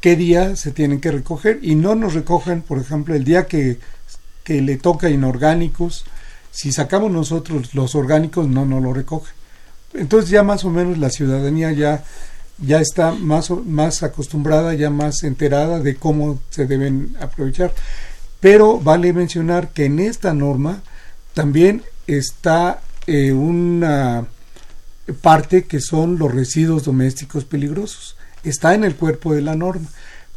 [0.00, 3.78] qué día se tienen que recoger y no nos recogen, por ejemplo, el día que,
[4.44, 6.04] que le toca inorgánicos.
[6.50, 9.34] Si sacamos nosotros los orgánicos, no nos lo recogen.
[9.92, 12.04] Entonces ya más o menos la ciudadanía ya,
[12.58, 17.72] ya está más, más acostumbrada, ya más enterada de cómo se deben aprovechar.
[18.40, 20.82] Pero vale mencionar que en esta norma
[21.34, 24.26] también está eh, una
[25.12, 28.16] parte que son los residuos domésticos peligrosos.
[28.42, 29.88] Está en el cuerpo de la norma.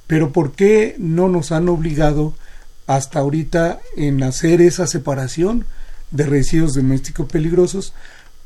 [0.07, 2.33] Pero ¿por qué no nos han obligado
[2.87, 5.65] hasta ahorita en hacer esa separación
[6.11, 7.93] de residuos domésticos peligrosos?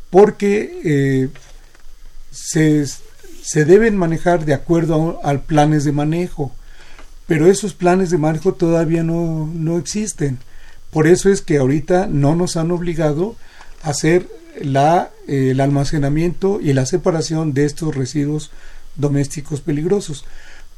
[0.09, 1.29] Porque eh,
[2.31, 6.53] se, se, deben manejar de acuerdo a, planes de manejo.
[7.25, 10.39] Pero esos planes de manejo todavía no, no existen.
[10.91, 13.35] Por eso es que ahorita no nos han obligado
[13.83, 14.29] a hacer
[14.61, 18.51] la, eh, el almacenamiento y la separación de estos residuos
[18.95, 20.25] domésticos peligrosos.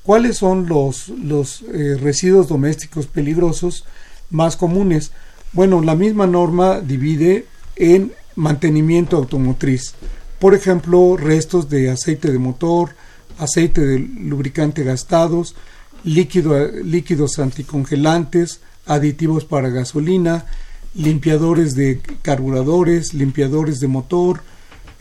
[0.03, 3.85] ¿Cuáles son los, los eh, residuos domésticos peligrosos
[4.29, 5.11] más comunes?
[5.53, 9.93] Bueno, la misma norma divide en mantenimiento automotriz.
[10.39, 12.95] Por ejemplo, restos de aceite de motor,
[13.37, 15.55] aceite de lubricante gastados,
[16.03, 20.45] líquido, líquidos anticongelantes, aditivos para gasolina,
[20.95, 24.41] limpiadores de carburadores, limpiadores de motor,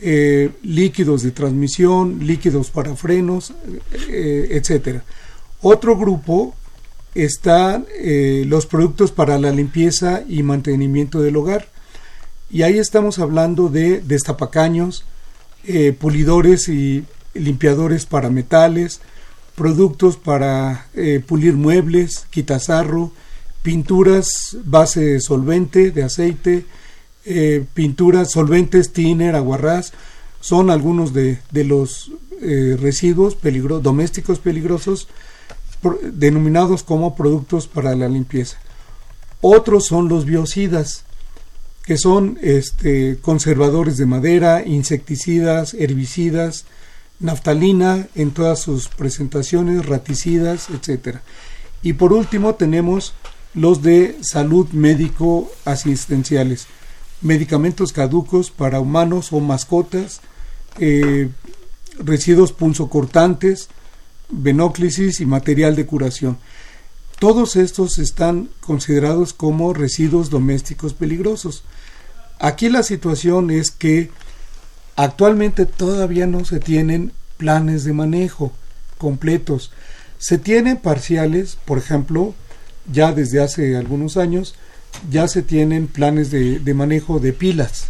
[0.01, 3.53] eh, líquidos de transmisión, líquidos para frenos,
[4.09, 5.03] eh, etcétera.
[5.61, 6.55] Otro grupo
[7.15, 11.67] están eh, los productos para la limpieza y mantenimiento del hogar.
[12.49, 15.05] Y ahí estamos hablando de destapacaños,
[15.99, 17.03] pulidores y
[17.35, 19.01] limpiadores para metales,
[19.55, 20.87] productos para
[21.27, 23.11] pulir muebles, quitasarro,
[23.61, 26.65] pinturas base solvente de aceite,
[27.25, 29.93] eh, pinturas solventes, tiner, aguarrás,
[30.39, 35.09] son algunos de, de los eh, residuos peligro domésticos peligrosos
[36.13, 38.57] denominados como productos para la limpieza.
[39.41, 41.03] Otros son los biocidas,
[41.85, 46.65] que son este, conservadores de madera, insecticidas, herbicidas,
[47.19, 51.17] naftalina en todas sus presentaciones, raticidas, etc.
[51.81, 53.13] Y por último tenemos
[53.53, 56.67] los de salud médico asistenciales,
[57.21, 60.21] medicamentos caducos para humanos o mascotas,
[60.79, 61.29] eh,
[61.97, 63.69] residuos punzocortantes,
[64.29, 66.37] venóclisis y material de curación.
[67.19, 71.63] Todos estos están considerados como residuos domésticos peligrosos.
[72.39, 74.09] Aquí la situación es que
[74.95, 78.53] actualmente todavía no se tienen planes de manejo
[78.97, 79.71] completos.
[80.17, 82.33] Se tienen parciales, por ejemplo,
[82.91, 84.55] ya desde hace algunos años,
[85.09, 87.87] ya se tienen planes de, manejo de pilas,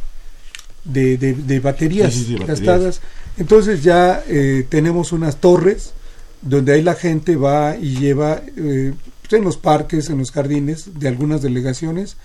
[0.83, 3.01] de, baterías gastadas.
[3.37, 5.93] Entonces ya eh, tenemos unas torres
[6.41, 10.99] donde ahí la gente va y lleva eh, pues, en los parques, en los jardines
[10.99, 12.17] de algunas delegaciones,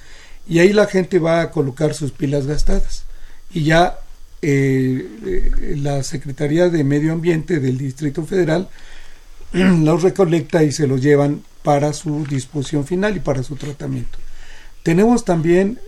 [0.48, 3.04] y ahí la gente va a colocar sus pilas gastadas.
[3.52, 3.98] Y ya
[4.42, 8.68] eh, eh, la Secretaría de Medio Ambiente del Distrito Federal
[9.52, 14.18] los recolecta y se los llevan para su disposición final y para su tratamiento.
[14.84, 15.80] Tenemos también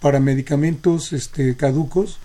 [0.00, 2.18] para medicamentos este, caducos,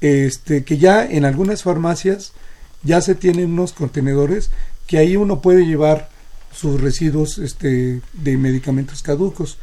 [0.00, 2.32] este, que ya en algunas farmacias
[2.82, 4.50] ya se tienen unos contenedores
[4.86, 6.08] que ahí uno puede llevar
[6.54, 9.58] sus residuos este, de medicamentos caducos.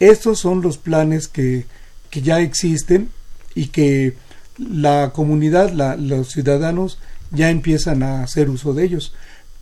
[0.00, 1.66] Estos son los planes que,
[2.10, 3.10] que ya existen
[3.54, 4.16] y que
[4.58, 6.98] la comunidad, los ciudadanos
[7.30, 9.14] ya empiezan a hacer uso de ellos.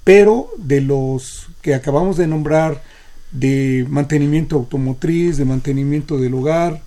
[0.09, 2.83] Pero de los que acabamos de nombrar,
[3.31, 6.81] de mantenimiento automotriz, de mantenimiento del hogar,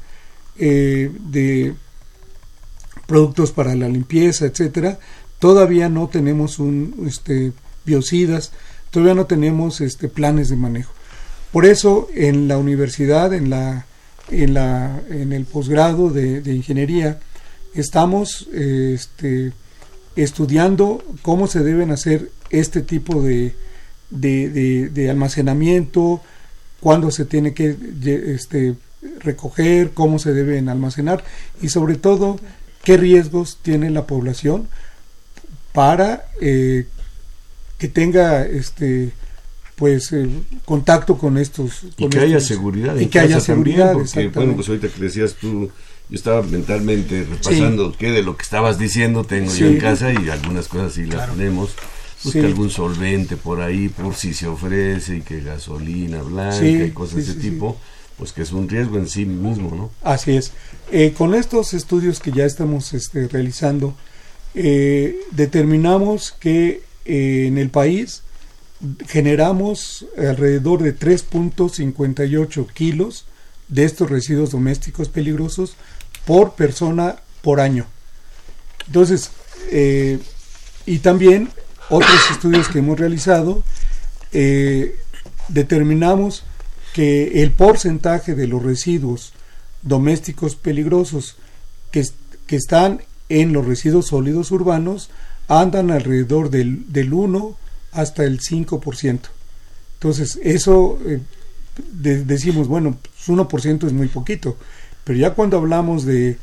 [0.57, 1.75] eh, de
[3.05, 4.97] productos para la limpieza, etcétera,
[5.37, 7.53] todavía no tenemos un este,
[7.85, 8.53] biocidas,
[8.89, 10.91] todavía no tenemos este, planes de manejo.
[11.51, 13.85] Por eso en la universidad, en, la,
[14.31, 17.19] en, la, en el posgrado de, ingeniería,
[17.75, 19.53] estamos este,
[20.15, 23.55] estudiando cómo se deben hacer este tipo de,
[24.09, 26.21] de, almacenamiento,
[26.79, 28.75] cuándo se tiene que este,
[29.19, 31.23] recoger, cómo se deben almacenar
[31.61, 32.39] y sobre todo
[32.83, 34.67] qué riesgos tiene la población
[35.73, 36.87] para eh,
[37.77, 39.11] que tenga este
[39.75, 40.29] pues eh,
[40.65, 44.89] contacto con estos y que haya seguridad y que haya seguridad porque bueno pues ahorita
[44.89, 45.71] que decías tú
[46.09, 50.29] yo estaba mentalmente repasando qué de lo que estabas diciendo tengo yo en casa y
[50.29, 51.71] algunas cosas sí las tenemos
[52.23, 57.15] pues algún solvente por ahí por si se ofrece y que gasolina blanca y cosas
[57.15, 57.77] de ese tipo
[58.17, 60.51] pues que es un riesgo en sí mismo no así es.
[60.91, 63.95] Eh, con estos estudios que ya estamos este, realizando
[64.53, 68.23] eh, determinamos que eh, en el país
[69.07, 73.25] generamos alrededor de 3.58 kilos
[73.67, 75.75] de estos residuos domésticos peligrosos
[76.25, 77.85] por persona por año.
[78.87, 79.31] Entonces,
[79.71, 80.19] eh,
[80.85, 81.49] y también
[81.91, 83.63] otros estudios que hemos realizado,
[85.49, 86.43] determinamos
[86.93, 89.33] que el porcentaje de los residuos
[89.81, 91.37] domésticos peligrosos
[91.91, 92.05] que,
[92.47, 95.09] que están en los residuos sólidos urbanos
[95.47, 97.57] andan alrededor del, del 1
[97.91, 99.19] hasta el 5%.
[99.95, 101.19] Entonces, eso eh,
[101.93, 104.57] decimos, bueno, 1% pues, es muy poquito,
[105.03, 106.37] pero ya cuando hablamos de,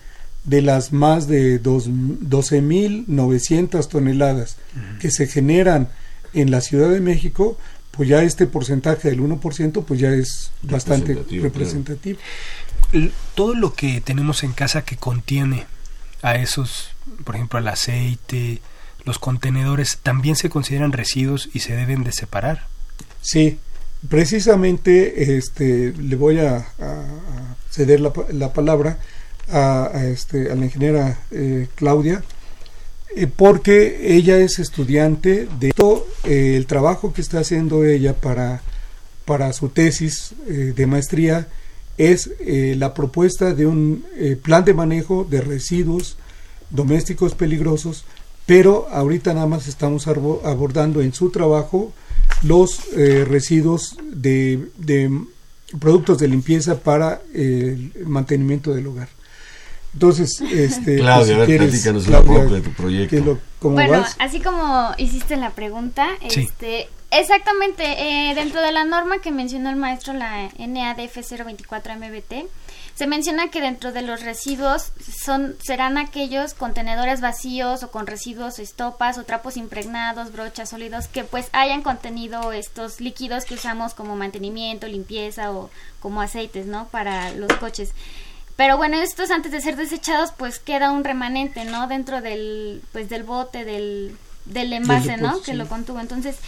[0.45, 4.57] de las más de 12.900 toneladas
[5.01, 5.89] que se generan
[6.35, 7.57] en la Ciudad de México,
[7.91, 12.19] pues ya este porcentaje del 1% pues ya es bastante representativo.
[13.35, 15.67] Todo lo que tenemos en casa que contiene
[16.23, 16.91] a esos,
[17.25, 18.63] por ejemplo, al aceite,
[19.05, 22.67] los contenedores, también se consideran residuos y se deben de separar.
[23.21, 23.59] Sí,
[24.09, 26.67] precisamente este, le voy a,
[27.71, 28.99] ceder la, la palabra
[29.51, 32.23] a, este, a la ingeniera eh, Claudia,
[33.17, 38.63] eh, porque ella es estudiante de todo eh, el trabajo que está haciendo ella para,
[39.25, 41.49] para su tesis de maestría
[41.99, 46.17] es eh, la propuesta de un eh, plan de manejo de residuos
[46.71, 48.05] domésticos peligrosos,
[48.47, 51.93] pero ahorita nada más estamos abordando en su trabajo
[52.43, 54.69] los eh, residuos de,
[55.81, 59.09] productos de limpieza para el mantenimiento del hogar.
[59.95, 63.39] Entonces, este, Claudia, pues, platícanos un poco de tu proyecto.
[63.61, 67.85] bueno, así como hiciste la pregunta, este, Exactamente,
[68.31, 72.47] eh, dentro de la norma que mencionó el maestro, la NADF 024 MBT,
[72.95, 74.93] se menciona que dentro de los residuos
[75.25, 81.25] son serán aquellos contenedores vacíos o con residuos estopas o trapos impregnados, brochas sólidos que
[81.25, 85.71] pues hayan contenido estos líquidos que usamos como mantenimiento, limpieza o
[86.01, 86.89] como aceites, ¿no?
[86.89, 87.95] Para los coches.
[88.59, 91.87] Pero bueno, estos antes de ser desechados, pues queda un remanente, ¿no?
[91.87, 95.41] Dentro del, pues del bote, del, del envase, ¿no?
[95.43, 96.01] Que lo contuvo.
[96.01, 96.39] Entonces,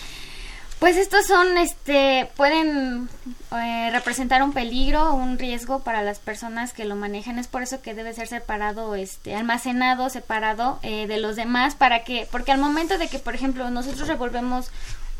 [0.81, 3.09] pues estos son, este, pueden
[3.53, 7.39] eh, representar un peligro, un riesgo para las personas que lo manejan.
[7.39, 12.03] Es por eso que debe ser separado, este, almacenado, separado eh, de los demás, para
[12.03, 14.73] que, porque al momento de que, por ejemplo, nosotros revolvemos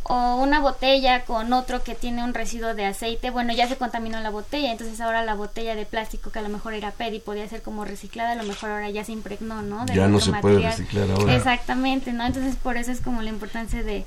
[0.05, 4.21] o una botella con otro que tiene un residuo de aceite, bueno, ya se contaminó
[4.21, 7.21] la botella, entonces ahora la botella de plástico que a lo mejor era PET y
[7.21, 9.87] podía ser como reciclada, a lo mejor ahora ya se impregnó, ¿no?
[9.87, 11.35] ya no se puede reciclar ahora.
[11.35, 12.27] Exactamente, ¿no?
[12.27, 14.05] Entonces por eso es como la importancia de,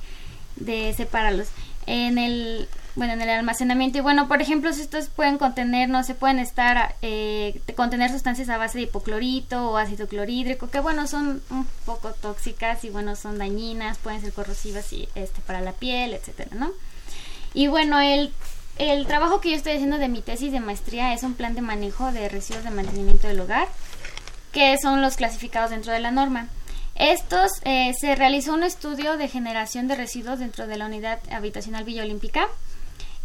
[0.56, 1.48] de separarlos.
[1.86, 3.98] En el bueno, en el almacenamiento.
[3.98, 8.58] Y bueno, por ejemplo, estos pueden contener, no se pueden estar, eh, contener sustancias a
[8.58, 13.38] base de hipoclorito o ácido clorhídrico, que bueno, son un poco tóxicas y bueno, son
[13.38, 16.72] dañinas, pueden ser corrosivas y este para la piel, etcétera, ¿no?
[17.56, 18.32] Y bueno, el,
[18.78, 21.62] el trabajo que yo estoy haciendo de mi tesis de maestría es un plan de
[21.62, 23.68] manejo de residuos de mantenimiento del hogar,
[24.52, 26.48] que son los clasificados dentro de la norma.
[26.96, 31.86] Estos eh, se realizó un estudio de generación de residuos dentro de la unidad habitacional
[31.86, 32.48] Villa Olímpica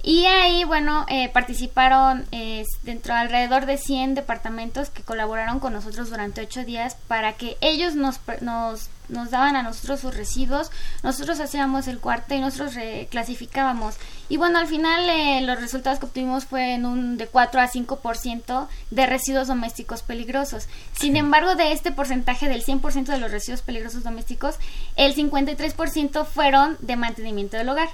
[0.02, 5.72] y ahí, bueno, eh, participaron eh, dentro de alrededor de 100 departamentos que colaboraron con
[5.72, 10.70] nosotros durante ocho días para que ellos nos, nos, nos daban a nosotros sus residuos,
[11.02, 12.74] nosotros hacíamos el cuarto y nosotros
[13.10, 13.96] clasificábamos.
[14.28, 17.68] Y bueno, al final eh, los resultados que obtuvimos fue en un de 4 a
[17.68, 20.68] 5% de residuos domésticos peligrosos.
[20.92, 24.56] Sin embargo, de este porcentaje del 100% de los residuos peligrosos domésticos,
[24.94, 27.88] el 53% fueron de mantenimiento del hogar.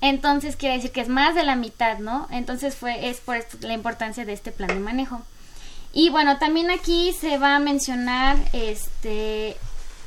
[0.00, 2.28] Entonces quiere decir que es más de la mitad, ¿no?
[2.30, 5.22] Entonces fue es por la importancia de este plan de manejo.
[5.92, 9.56] Y bueno, también aquí se va a mencionar este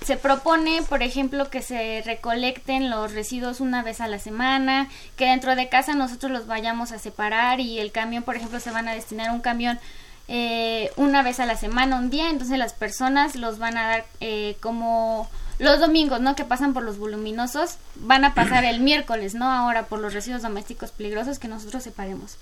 [0.06, 4.88] se propone, por ejemplo, que se recolecten los residuos una vez a la semana,
[5.18, 8.72] que dentro de casa nosotros los vayamos a separar y el camión, por ejemplo, se
[8.72, 9.80] van a destinar un camión
[10.28, 14.06] eh, una vez a la semana, un día, entonces las personas los van a dar
[14.22, 15.28] eh, como
[15.60, 16.36] los domingos, ¿no?
[16.36, 19.51] Que pasan por los voluminosos, van a pasar el miércoles, ¿no?
[19.51, 22.38] Ahora por los residuos domésticos peligrosos que nosotros separemos.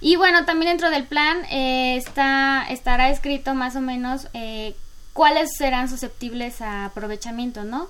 [0.00, 4.74] Y bueno, también dentro del plan eh, está, estará escrito más o menos eh,
[5.12, 7.88] cuáles serán susceptibles a aprovechamiento, ¿no?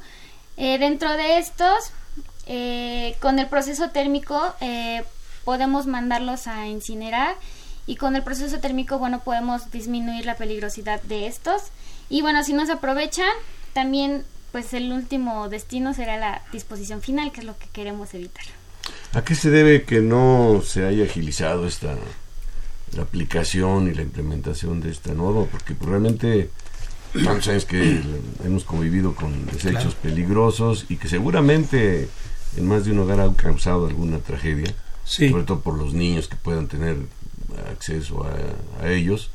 [0.57, 1.93] Eh, dentro de estos,
[3.21, 4.57] con el proceso térmico
[5.45, 7.37] podemos mandarlos a incinerar
[7.87, 11.63] y con el proceso térmico, bueno, podemos disminuir la peligrosidad de estos.
[12.09, 13.31] Y bueno, si no se aprovechan,
[13.73, 18.45] también pues el último destino será la disposición final, que es lo que queremos evitar.
[19.13, 21.97] ¿A qué se debe que no se haya agilizado esta
[22.97, 25.47] la aplicación y la implementación de esta norma?
[25.51, 26.51] Porque pues, realmente
[27.13, 28.01] tantos años que
[28.45, 32.09] hemos convivido con desechos peligrosos y que seguramente
[32.57, 34.73] en más de un hogar han causado alguna tragedia,
[35.05, 36.97] sobre todo por los niños que puedan tener
[37.71, 39.31] acceso a, a ellos,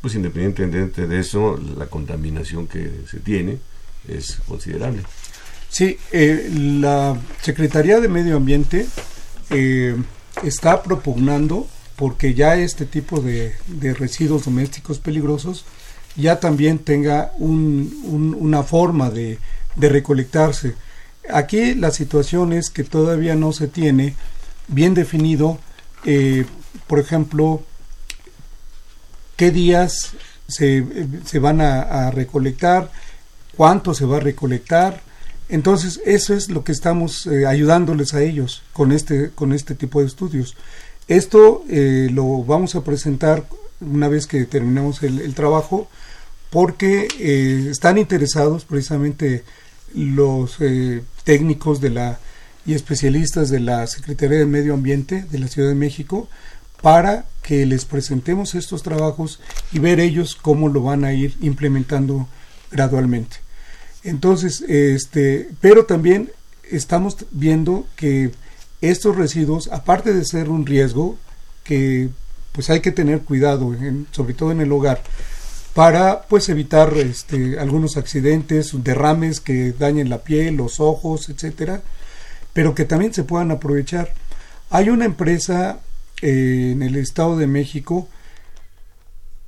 [0.00, 3.58] pues independientemente de eso, la contaminación que se tiene,
[4.08, 5.02] es considerable.
[5.70, 8.86] Sí, eh, la Secretaría de Medio Ambiente
[9.50, 9.96] eh,
[10.42, 13.54] está propugnando, porque ya este tipo de,
[13.94, 15.64] residuos domésticos peligrosos
[16.16, 19.38] ya también tenga una forma de,
[19.76, 20.74] recolectarse.
[21.32, 24.16] Aquí la situación es que todavía no se tiene
[24.66, 25.58] bien definido,
[26.04, 26.46] eh,
[26.88, 27.62] por ejemplo,
[29.36, 30.14] qué días
[30.48, 30.84] se,
[31.24, 32.90] se van a recolectar,
[33.60, 35.02] cuánto se va a recolectar.
[35.50, 40.00] Entonces, eso es lo que estamos eh, ayudándoles a ellos con este, con este tipo
[40.00, 40.56] de estudios.
[41.08, 43.44] Esto eh, lo vamos a presentar
[43.82, 45.90] una vez que terminemos el, trabajo,
[46.48, 49.44] porque eh, están interesados precisamente
[49.94, 50.56] los
[51.24, 52.18] técnicos de la
[52.64, 56.30] y especialistas de la Secretaría de Medio Ambiente de la Ciudad de México
[56.80, 59.38] para que les presentemos estos trabajos
[59.70, 62.26] y ver ellos cómo lo van a ir implementando
[62.70, 63.49] gradualmente.
[64.02, 66.30] Entonces, este, pero también
[66.70, 68.30] estamos viendo que
[68.80, 71.18] estos residuos, aparte de ser un riesgo,
[71.64, 72.08] que
[72.52, 73.74] pues hay que tener cuidado,
[74.10, 75.02] sobre todo en el hogar,
[75.74, 81.82] para pues evitar este, algunos accidentes, derrames que dañen la piel, los ojos, etcétera,
[82.52, 84.14] pero que también se puedan aprovechar.
[84.70, 85.80] Hay una empresa
[86.22, 88.08] eh, en el Estado de México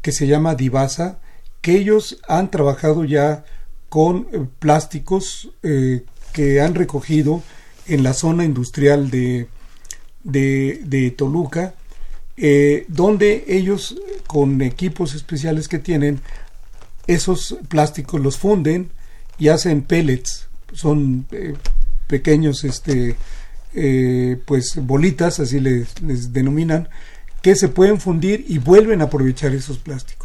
[0.00, 1.18] que se llama Divasa,
[1.60, 3.44] que ellos han trabajado ya
[3.92, 7.42] con eh, plásticos eh, que han recogido
[7.86, 9.48] en la zona industrial de,
[10.24, 11.74] de, Toluca,
[12.38, 13.94] eh, donde ellos
[14.26, 16.20] con equipos especiales que tienen,
[17.06, 18.88] esos plásticos los funden
[19.38, 21.26] y hacen pellets, son
[22.06, 23.16] pequeños este
[24.46, 26.88] pues bolitas, así les, les denominan,
[27.42, 30.21] que se pueden fundir y vuelven a aprovechar esos plásticos.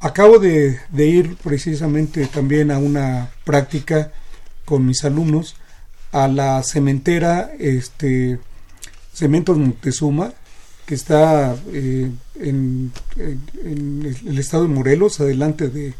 [0.00, 4.12] Acabo de, ir precisamente también a una práctica
[4.64, 5.56] con mis alumnos
[6.12, 8.38] a la cementera este,
[9.12, 10.32] Cementos Montezuma,
[10.86, 15.94] que está eh, en, en, el estado de Morelos, adelante de,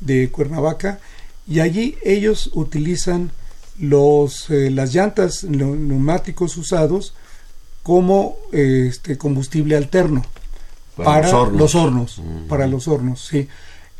[0.00, 0.98] de Cuernavaca,
[1.46, 3.30] y allí ellos utilizan
[3.78, 7.14] los, eh, las llantas neumáticos usados
[7.84, 10.24] como este combustible alterno
[10.96, 13.48] para, los hornos, para los hornos, sí.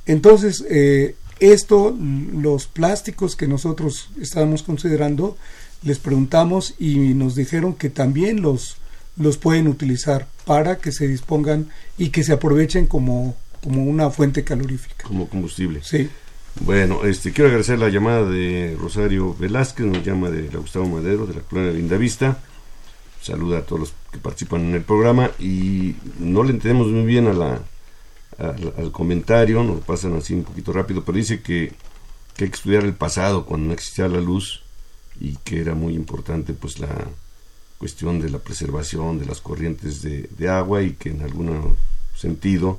[0.07, 1.94] Entonces, eh, esto,
[2.32, 5.36] los plásticos que nosotros estábamos considerando,
[5.82, 8.76] les preguntamos y nos dijeron que también los,
[9.16, 11.68] los pueden utilizar para que se dispongan
[11.99, 15.05] y que se aprovechen como, como una fuente calorífica.
[15.07, 15.80] Como combustible.
[15.82, 16.09] Sí.
[16.61, 21.26] Bueno, este, quiero agradecer la llamada de Rosario Velázquez, nos llama de la Gustavo Madero,
[21.26, 22.38] de la colonia Lindavista.
[23.27, 27.27] Saluda a todos los que participan en el programa y no le entendemos muy bien
[27.27, 27.61] a la,
[28.39, 31.72] al, comentario, nos pasan así un poquito rápido, pero dice que,
[32.37, 34.62] que, hay que estudiar el pasado cuando no existía la luz
[35.18, 37.09] y que era muy importante pues la
[37.79, 41.77] cuestión de la preservación de las corrientes de, de agua y que en algún
[42.14, 42.79] sentido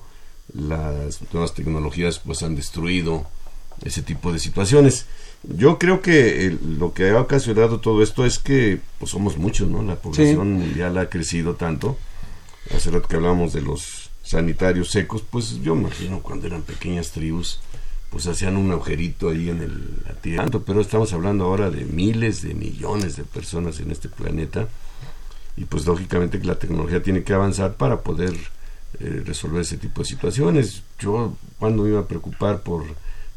[0.54, 3.28] las nuevas tecnologías pues han destruido
[3.84, 5.08] ese tipo de situaciones.
[5.44, 9.82] Yo creo que lo que ha ocasionado todo esto es que pues somos muchos, ¿no?
[9.84, 11.98] La población mundial ha crecido tanto.
[12.76, 17.12] Hace rato que hablábamos de los sanitarios secos, pues yo me imagino cuando eran pequeñas
[17.12, 17.62] tribus,
[18.10, 22.54] pues hacían un agujerito ahí en el atirando, pero estamos hablando ahora de miles de
[22.54, 24.68] millones de personas en este planeta
[25.56, 28.34] y pues lógicamente que la tecnología tiene que avanzar para poder
[29.00, 30.84] eh, resolver ese tipo de situaciones.
[31.00, 32.84] Yo cuando me iba a preocupar por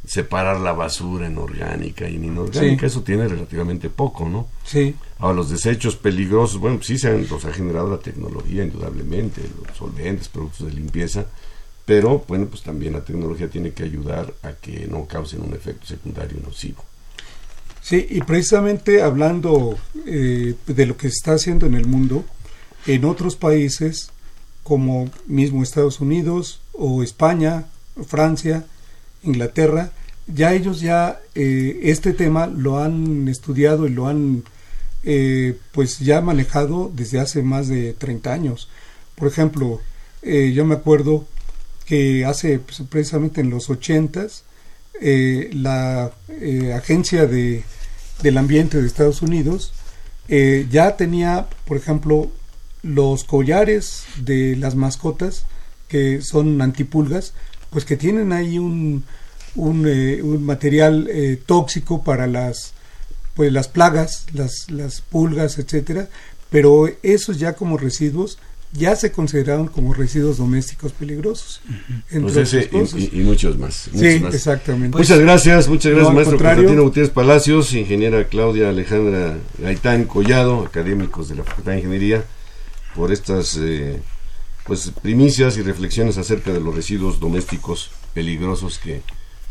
[0.06, 4.48] separar la basura en orgánica y en inorgánica, eso tiene relativamente poco, ¿no?
[4.64, 4.94] Sí.
[5.18, 9.42] Ahora, los desechos peligrosos, bueno, pues sí se han, los ha generado la tecnología, indudablemente,
[9.66, 11.26] los solventes, productos de limpieza,
[11.84, 15.86] pero bueno, pues también la tecnología tiene que ayudar a que no causen un efecto
[15.86, 16.84] secundario nocivo.
[17.82, 22.24] Sí, y precisamente hablando eh, de lo que se está haciendo en el mundo,
[22.86, 24.10] en otros países
[24.62, 27.66] como mismo Estados Unidos o España,
[28.06, 28.66] Francia,
[29.22, 29.92] Inglaterra,
[30.26, 34.44] ya ellos ya eh, este tema lo han estudiado y lo han
[35.02, 38.68] eh, pues ya manejado desde hace más de 30 años.
[39.14, 39.80] Por ejemplo,
[40.22, 41.26] eh, yo me acuerdo
[41.86, 44.42] que hace pues, precisamente en los 80s
[45.52, 46.12] la
[46.76, 47.64] agencia de,
[48.22, 49.72] del ambiente de Estados Unidos
[50.28, 52.30] ya tenía, por ejemplo,
[52.82, 55.46] los collares de las mascotas
[55.88, 57.32] que son antipulgas,
[57.70, 59.04] pues que tienen ahí un,
[59.54, 62.74] un, eh, un material eh, tóxico para las
[63.34, 66.08] pues las plagas, las, las pulgas, etcétera,
[66.50, 68.38] pero esos ya como residuos
[68.72, 71.60] ya se consideraron como residuos domésticos peligrosos.
[72.10, 72.54] Pues
[73.12, 73.88] y, muchos más.
[73.92, 74.96] sí, exactamente.
[74.96, 81.36] muchas gracias, muchas gracias, maestro Constantino Gutiérrez Palacios, ingeniera Claudia Alejandra Gaitán Collado, académicos de
[81.36, 82.24] la Facultad de Ingeniería,
[82.94, 84.00] por estas eh,
[84.70, 89.02] pues primicias y reflexiones acerca de los residuos domésticos peligrosos que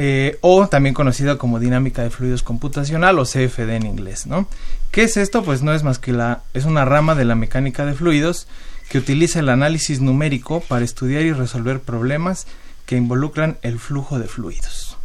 [0.00, 4.48] Eh, o también conocida como dinámica de fluidos computacional o CFD en inglés, ¿no?
[4.92, 5.42] ¿Qué es esto?
[5.42, 8.46] Pues no es más que la es una rama de la mecánica de fluidos
[8.88, 12.46] que utiliza el análisis numérico para estudiar y resolver problemas
[12.86, 14.96] que involucran el flujo de fluidos.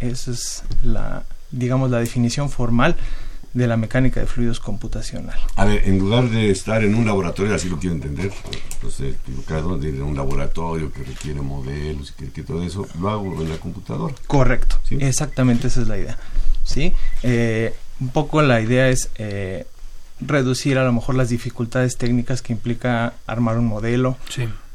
[0.00, 1.22] Esa es la,
[1.52, 2.96] digamos, la definición formal
[3.52, 5.38] de la mecánica de fluidos computacional.
[5.56, 8.30] A ver, en lugar de estar en un laboratorio, así lo quiero entender,
[8.80, 13.48] pues equivocado, de un laboratorio que requiere modelos y que, todo eso, lo hago en
[13.48, 14.14] la computadora.
[14.26, 16.18] Correcto, exactamente esa es la idea.
[16.64, 16.92] ¿sí?
[17.22, 19.66] Eh, un poco la idea es eh,
[20.20, 24.16] reducir a lo mejor las dificultades técnicas que implica armar un modelo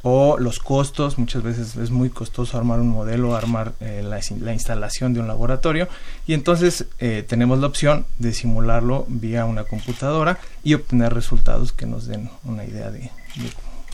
[0.08, 5.16] o los costos, muchas veces es muy costoso armar un modelo, armar eh, la, instalación
[5.16, 5.88] de un laboratorio
[6.28, 11.88] y entonces eh, tenemos la opción de simularlo vía una computadora y obtener resultados que
[11.88, 13.10] nos den una idea de...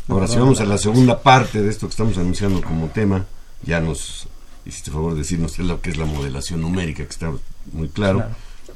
[0.10, 3.26] Ahora, si vamos a la segunda parte de esto que estamos anunciando como tema,
[3.64, 4.28] ya nos
[4.66, 7.32] hiciste favor de decirnos lo que es la modelación numérica, que está
[7.72, 8.26] muy claro.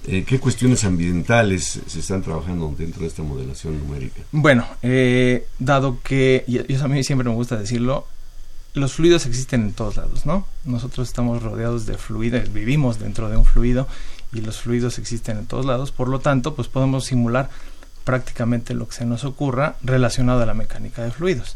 [0.08, 4.22] Eh, ¿Qué cuestiones ambientales se están trabajando dentro de esta modelación numérica?
[4.32, 8.06] Bueno, eh, dado que, y, eso a mí siempre me gusta decirlo,
[8.76, 10.46] los fluidos existen en todos lados, ¿no?
[10.64, 13.88] Nosotros estamos rodeados de fluidos, vivimos dentro de un fluido
[14.32, 17.50] y los fluidos existen en todos lados, por lo tanto, pues podemos simular
[18.04, 21.56] prácticamente lo que se nos ocurra relacionado a la mecánica de fluidos.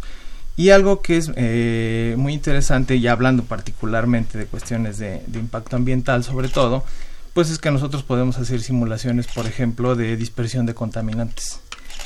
[0.57, 6.23] Y algo que es eh, muy interesante, ya hablando particularmente de cuestiones de impacto ambiental
[6.23, 6.83] sobre todo,
[7.39, 11.61] pues es que nosotros podemos hacer simulaciones, por ejemplo, de dispersión de contaminantes.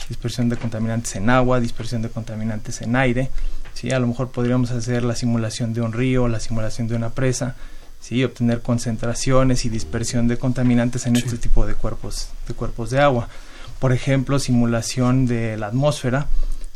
[0.07, 3.31] Dispersión de contaminantes en agua, dispersión de contaminantes en aire.
[3.73, 3.89] ¿sí?
[3.89, 7.55] A lo mejor podríamos hacer la simulación de un río, la simulación de una presa,
[7.99, 8.23] ¿sí?
[8.23, 13.27] obtener concentraciones y dispersión de contaminantes en este tipo de cuerpos, de cuerpos de agua.
[13.79, 16.27] Por ejemplo, simulación de la atmósfera,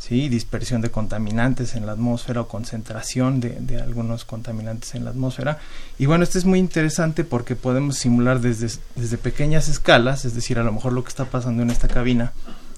[0.10, 5.60] dispersión de contaminantes en la atmósfera o concentración de, algunos contaminantes en la atmósfera.
[6.00, 10.60] Y bueno, esto es muy interesante porque podemos simular desde, desde pequeñas escalas, es decir,
[10.60, 12.32] a lo mejor lo que está pasando en esta cabina,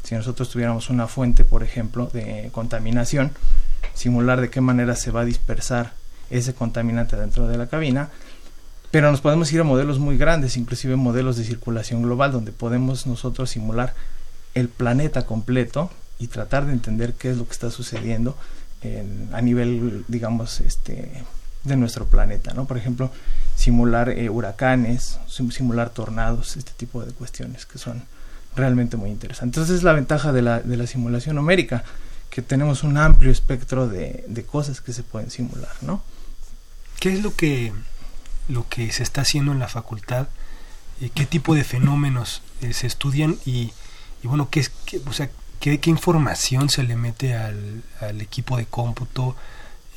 [0.04, 3.32] si nosotros tuviéramos una fuente, por ejemplo, de contaminación,
[3.94, 5.94] simular de qué manera se va a dispersar
[6.32, 8.10] ese contaminante dentro de la cabina,
[8.92, 13.06] pero nos podemos ir a modelos muy grandes, inclusive modelos de circulación global, donde podemos
[13.06, 13.94] nosotros simular
[14.56, 18.38] el planeta completo y tratar de entender qué es lo que está sucediendo
[19.34, 21.12] a nivel, digamos, este,
[21.64, 22.66] de nuestro planeta, ¿no?
[22.66, 23.12] Por ejemplo,
[23.56, 28.04] simular eh, huracanes, simular tornados, este tipo de cuestiones que son
[28.56, 29.58] realmente muy interesantes.
[29.58, 31.84] Entonces es la ventaja de la, de la simulación numérica,
[32.30, 36.02] que tenemos un amplio espectro de, de cosas que se pueden simular, ¿no?
[37.00, 37.74] ¿Qué es lo que,
[38.48, 40.28] lo que se está haciendo en la facultad?
[41.02, 43.38] Eh, ¿Qué tipo de fenómenos eh, se estudian?
[43.46, 43.72] Y,
[44.24, 44.72] bueno, ¿qué es,
[45.06, 45.30] o sea,
[45.60, 47.84] ¿Qué, información se le mete al,
[48.22, 49.36] equipo de cómputo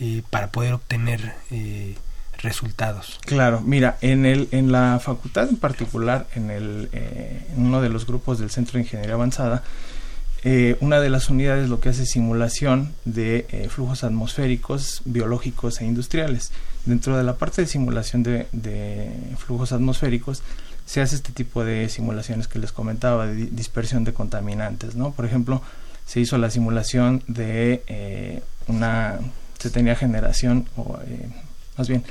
[0.01, 1.95] eh, para poder obtener eh,
[2.39, 3.21] resultados?
[3.25, 7.91] Claro, mira, en, el, en la facultad en particular, en, el, eh, en uno de
[7.91, 9.63] los grupos del Centro de Ingeniería Avanzada,
[10.81, 16.51] una de las unidades lo que hace es simulación de flujos atmosféricos, biológicos e industriales.
[16.85, 20.43] Dentro de la parte de simulación de, de flujos atmosféricos,
[20.93, 25.13] se hace este tipo de simulaciones que les comentaba, de dispersión de contaminantes, ¿no?
[25.13, 25.63] Por ejemplo,
[26.05, 29.19] se hizo la simulación de eh, una,
[29.59, 31.31] se tenía generación, o eh,
[31.79, 32.05] más bien,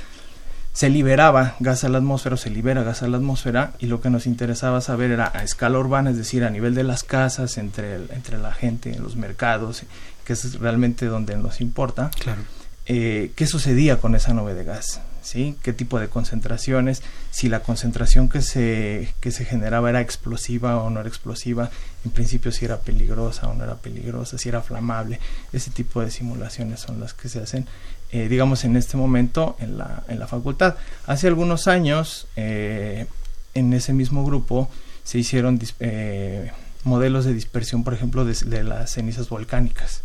[0.72, 4.00] se liberaba gas a la atmósfera o se libera gas a la atmósfera y lo
[4.00, 7.58] que nos interesaba saber era a escala urbana, es decir, a nivel de las casas,
[7.58, 9.84] entre, entre la gente, en los mercados,
[10.24, 12.42] que es realmente donde nos importa, claro.
[12.86, 15.00] Eh, qué sucedía con esa nube de gas.
[15.22, 15.56] ¿Sí?
[15.62, 20.90] qué tipo de concentraciones, si la concentración que se, que se generaba era explosiva o
[20.90, 21.70] no era explosiva,
[22.04, 25.20] en principio si era peligrosa o no era peligrosa, si era flamable,
[25.52, 27.66] ese tipo de simulaciones son las que se hacen,
[28.10, 30.76] eh, digamos, en este momento en la, en la facultad.
[31.06, 33.06] Hace algunos años, eh,
[33.54, 34.68] en ese mismo grupo,
[35.04, 36.52] se hicieron eh,
[36.84, 40.02] modelos de dispersión, por ejemplo, de, las cenizas volcánicas.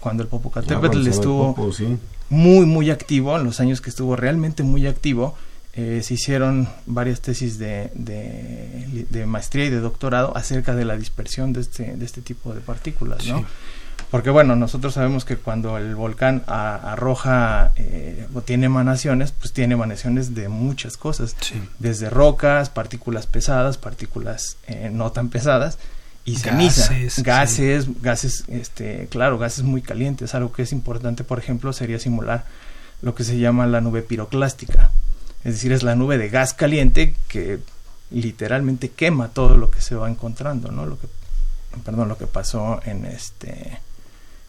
[0.00, 1.54] Cuando el Popocatépetl estuvo
[2.28, 5.36] muy, muy activo, en los años que estuvo realmente muy activo,
[5.74, 11.52] eh, se hicieron varias tesis de, de, maestría y de doctorado acerca de la dispersión
[11.52, 13.44] de este, de este tipo de partículas, ¿no?
[14.10, 19.74] Porque bueno, nosotros sabemos que cuando el volcán arroja eh, o tiene emanaciones, pues tiene
[19.74, 21.36] emanaciones de muchas cosas,
[21.78, 25.78] desde rocas, partículas pesadas, partículas eh, no tan pesadas,
[26.26, 30.34] y ceniza, gases, gases, gases, este, claro, gases muy calientes.
[30.34, 32.44] Algo que es importante, por ejemplo, sería simular
[33.00, 34.90] lo que se llama la nube piroclástica.
[35.44, 37.60] Es decir, es la nube de gas caliente que
[38.10, 40.84] literalmente quema todo lo que se va encontrando, ¿no?
[40.84, 41.06] Lo que,
[41.84, 43.78] perdón, lo que pasó en este,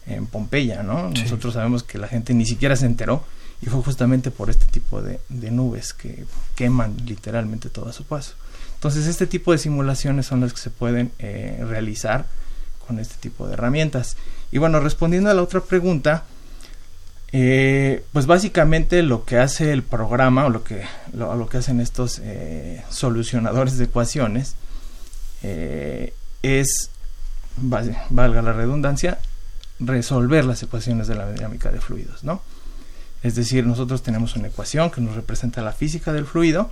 [0.08, 1.10] en Pompeya, ¿no?
[1.10, 3.24] Nosotros sabemos que la gente ni siquiera se enteró
[3.62, 6.24] y fue justamente por este tipo de, de nubes que
[6.56, 8.34] queman literalmente todo a su paso.
[8.78, 12.26] Entonces este tipo de simulaciones son las que se pueden eh, realizar
[12.86, 14.16] con este tipo de herramientas.
[14.52, 16.22] Y bueno, respondiendo a la otra pregunta,
[17.32, 22.20] eh, pues básicamente lo que hace el programa o lo que, lo, que hacen estos
[22.22, 24.54] eh, solucionadores de ecuaciones
[25.42, 26.90] es,
[27.56, 29.18] valga la redundancia,
[29.80, 32.42] resolver las ecuaciones de la dinámica de fluidos, ¿no?
[33.24, 36.70] Es decir, nosotros tenemos una ecuación que nos representa la física del fluido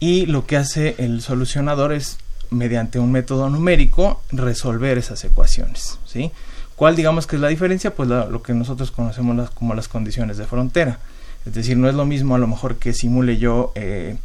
[0.00, 2.18] y lo que hace el solucionador es,
[2.50, 6.30] mediante un método numérico, resolver esas ecuaciones, ¿sí?
[6.76, 7.94] ¿Cuál digamos que es la diferencia?
[7.94, 10.98] Pues lo que nosotros conocemos como las condiciones de frontera.
[11.46, 14.16] Es decir, no es lo mismo a lo mejor que simule yo eh,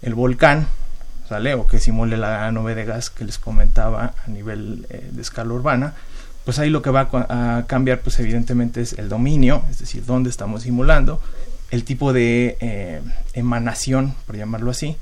[0.00, 0.68] el volcán,
[1.28, 1.54] ¿sale?
[1.54, 5.52] O que simule la nube de gas que les comentaba a nivel eh, de escala
[5.52, 5.94] urbana.
[6.44, 10.30] Pues ahí lo que va a cambiar, pues evidentemente es el dominio, es decir, dónde
[10.30, 11.20] estamos simulando,
[11.70, 13.02] el tipo de eh,
[13.34, 14.96] emanación, por llamarlo así,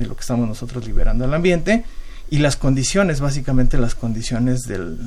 [0.00, 1.84] de lo que estamos nosotros liberando al ambiente,
[2.30, 4.98] y las condiciones, básicamente las condiciones del,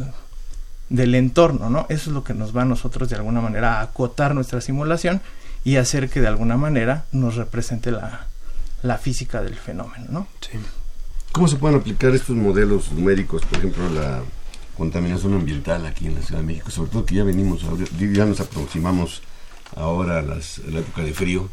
[0.90, 1.86] del entorno, ¿no?
[1.90, 5.22] Eso es lo que nos va a nosotros de alguna manera a acotar nuestra simulación
[5.64, 8.28] y hacer que de alguna manera nos represente la,
[8.82, 10.28] la física del fenómeno, ¿no?
[10.42, 10.60] Sí.
[11.32, 14.22] ¿Cómo se pueden aplicar estos modelos numéricos, por ejemplo, la
[14.78, 16.70] contaminación ambiental aquí en la Ciudad de México?
[16.70, 17.66] Sobre todo que ya venimos,
[17.98, 19.22] ya nos aproximamos
[19.76, 21.50] ahora a, las, la época de frío,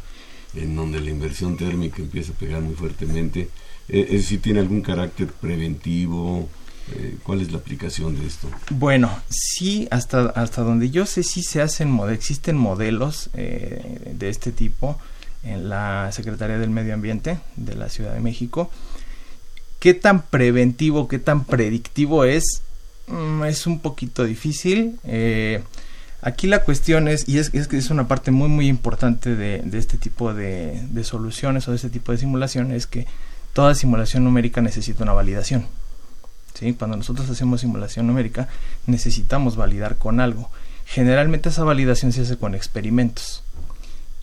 [0.55, 3.49] en donde la inversión térmica empieza a pegar muy fuertemente.
[3.89, 6.49] Eh, es decir, ¿tiene algún carácter preventivo?
[6.93, 8.49] Eh, ¿Cuál es la aplicación de esto?
[8.69, 14.51] Bueno, sí, hasta, hasta donde yo sé, sí se hacen, existen modelos eh, de este
[14.51, 14.99] tipo
[15.43, 18.69] en la Secretaría del Medio Ambiente de la Ciudad de México.
[19.79, 22.61] ¿Qué tan preventivo, qué tan predictivo es?
[23.07, 24.99] Mm, es un poquito difícil.
[25.03, 25.63] Eh,
[26.21, 29.61] aquí la cuestión es, y es, es que es una parte muy muy importante de,
[29.63, 33.07] de este tipo de, de, soluciones o de este tipo de simulación, es que
[33.53, 35.65] toda simulación numérica necesita una validación.
[36.53, 36.73] ¿sí?
[36.73, 38.47] Cuando nosotros hacemos simulación numérica
[38.85, 40.49] necesitamos validar con algo.
[40.85, 43.43] Generalmente esa validación se hace con experimentos.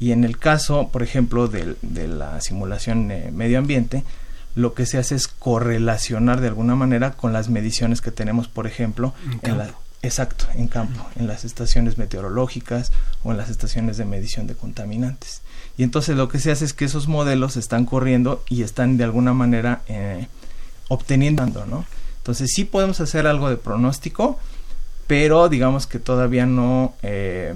[0.00, 1.76] Y en el caso, por ejemplo, de,
[2.08, 4.04] la simulación eh, medio ambiente,
[4.54, 8.66] lo que se hace es correlacionar de alguna manera con las mediciones que tenemos, por
[8.66, 9.70] ejemplo, en, la,
[10.02, 12.92] exacto, en campo, en las estaciones meteorológicas
[13.24, 15.42] o en las estaciones de medición de contaminantes.
[15.76, 19.04] Y entonces lo que se hace es que esos modelos están corriendo y están de
[19.04, 20.26] alguna manera eh,
[20.88, 21.84] obteniendo, ¿no?
[22.18, 24.38] Entonces sí podemos hacer algo de pronóstico,
[25.06, 26.94] pero digamos que todavía no...
[27.02, 27.54] Eh,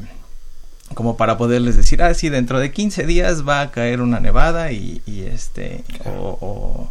[0.95, 4.73] como para poderles decir, ah, sí, dentro de 15 días va a caer una nevada
[4.73, 6.91] y, este, o, o,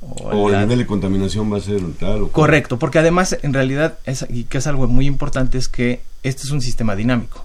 [0.00, 4.26] el nivel de contaminación va a ser tal o Correcto, porque además, en realidad, es,
[4.28, 7.44] y que es algo muy importante, es que este es un sistema dinámico.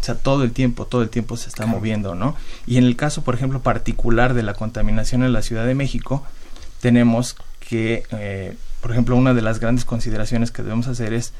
[0.00, 2.36] O sea, todo el tiempo, todo el tiempo se está moviendo, ¿no?
[2.66, 6.24] Y en el caso, por ejemplo, particular de la contaminación en la Ciudad de México,
[6.80, 11.32] tenemos que eh, por ejemplo, una de las grandes consideraciones que debemos hacer es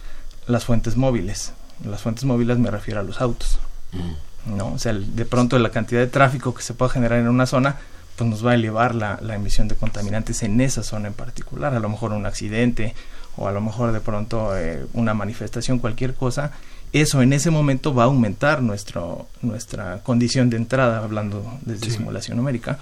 [0.46, 1.52] las fuentes móviles.
[1.84, 3.58] Las fuentes móviles me refiero a los autos.
[3.92, 4.56] Mm.
[4.56, 4.72] ¿no?
[4.72, 7.76] O sea, de pronto la cantidad de tráfico que se pueda generar en una zona,
[8.16, 11.74] pues nos va a elevar la, emisión de contaminantes en esa zona en particular.
[11.74, 12.94] A lo mejor un accidente
[13.36, 16.52] o a lo mejor de pronto eh, una manifestación, cualquier cosa.
[16.92, 22.36] Eso en ese momento va a aumentar nuestro, nuestra condición de entrada, hablando desde simulación
[22.36, 22.78] numérica,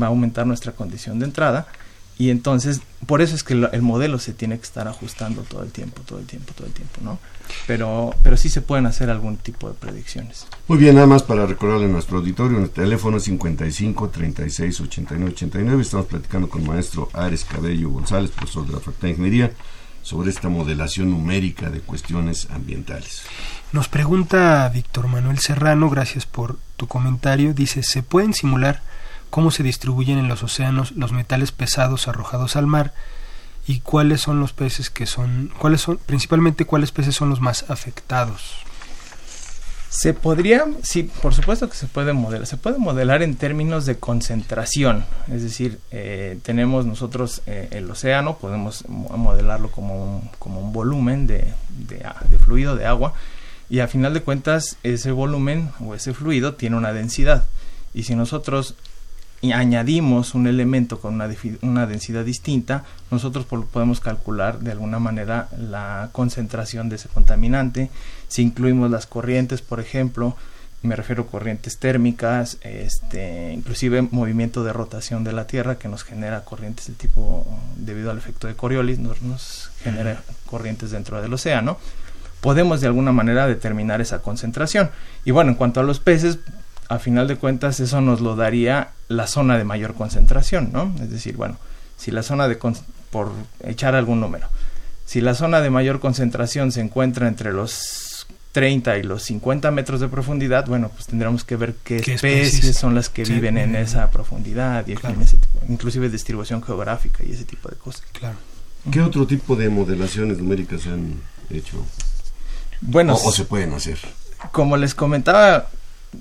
[0.00, 1.66] va a aumentar nuestra condición de entrada
[2.16, 5.72] y entonces, por eso es que el modelo se tiene que estar ajustando todo el
[5.72, 7.18] tiempo, todo el tiempo, todo el tiempo, ¿no?
[7.66, 10.46] Pero, pero sí se pueden hacer algún tipo de predicciones.
[10.68, 15.82] Muy bien, nada más para recordarle a nuestro auditorio, el teléfono 55 36 89 89.
[15.82, 19.52] Estamos platicando con el maestro Ares Cabello González, profesor de la Facultad de Ingeniería,
[20.02, 23.22] sobre esta modelación numérica de cuestiones ambientales.
[23.72, 28.82] Nos pregunta Víctor Manuel Serrano, gracias por tu comentario, dice, ¿se pueden simular
[29.34, 32.94] cómo se distribuyen en los océanos los metales pesados arrojados al mar
[33.66, 37.68] y cuáles son los peces que son, cuáles son, principalmente cuáles peces son los más
[37.68, 38.54] afectados.
[39.88, 42.46] Se podría, sí, por supuesto que se puede modelar.
[42.46, 45.04] Se puede modelar en términos de concentración.
[45.26, 51.26] Es decir, eh, tenemos nosotros eh, el océano, podemos modelarlo como un, como un volumen
[51.26, 53.14] de, de, de, fluido, de agua,
[53.68, 57.46] y a final de cuentas ese volumen o ese fluido tiene una densidad.
[57.94, 58.76] Y si nosotros
[59.40, 61.28] y añadimos un elemento con una,
[61.62, 67.90] una densidad distinta, nosotros podemos calcular de alguna manera la concentración de ese contaminante.
[68.28, 70.36] Si incluimos las corrientes, por ejemplo,
[70.84, 76.04] me refiero a corrientes térmicas, este, inclusive movimiento de rotación de la Tierra que nos
[76.04, 81.32] genera corrientes de tipo, debido al efecto de Coriolis, nos, nos genera corrientes dentro del
[81.32, 81.78] océano,
[82.42, 84.90] podemos de alguna manera determinar esa concentración.
[85.24, 86.38] Y bueno, en cuanto a los peces,
[86.88, 90.94] a final de cuentas eso nos lo daría la zona de mayor concentración, ¿no?
[91.02, 91.56] Es decir, bueno,
[91.96, 92.56] si la zona de,
[93.10, 93.32] por
[93.64, 94.48] echar algún número,
[95.06, 100.00] Si la zona de mayor concentración se encuentra entre los 30 y los 50 metros
[100.00, 102.76] de profundidad, bueno, pues tendremos que ver qué, ¿Qué especies, especies?
[102.78, 103.34] son las que Sí.
[103.34, 105.16] viven en esa profundidad, y en Claro.
[105.16, 108.02] fin, ese tipo- inclusive distribución geográfica y ese tipo de cosas.
[108.12, 108.36] Claro.
[108.90, 111.20] ¿Qué otro tipo de modelaciones numéricas se han
[111.50, 111.84] hecho?
[112.80, 113.98] Bueno, o, o se pueden hacer.
[114.52, 115.68] como les comentaba,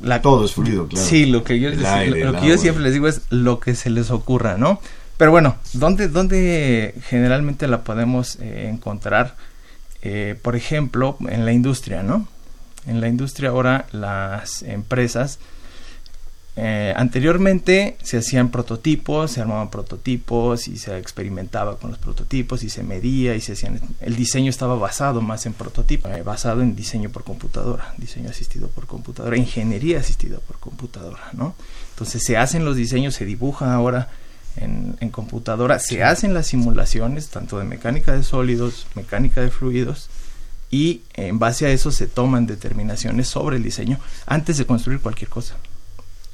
[0.02, 1.06] la, Todo es fluido, claro.
[1.06, 2.58] Sí, lo que yo, El les- aire, lo, el que yo agua.
[2.58, 4.80] siempre les digo es lo que se les ocurra, ¿no?
[5.18, 9.36] Pero bueno, ¿dónde, dónde generalmente la podemos eh, encontrar?
[10.02, 12.28] Eh, por ejemplo, en la industria, ¿no?
[12.88, 15.40] En la industria ahora las empresas
[16.56, 22.70] eh, anteriormente se hacían prototipos, se armaban prototipos y se experimentaba con los prototipos y
[22.70, 23.80] se medía y se hacían...
[24.00, 28.68] El diseño estaba basado más en prototipo, eh, basado en diseño por computadora, diseño asistido
[28.68, 31.56] por computadora, ingeniería asistida por computadora, ¿no?
[31.92, 34.10] Entonces se hacen los diseños, se dibujan ahora
[34.56, 40.08] en, en computadora, se hacen las simulaciones tanto de mecánica de sólidos, mecánica de fluidos
[40.70, 45.30] y en base a eso se toman determinaciones sobre el diseño antes de construir cualquier
[45.30, 45.56] cosa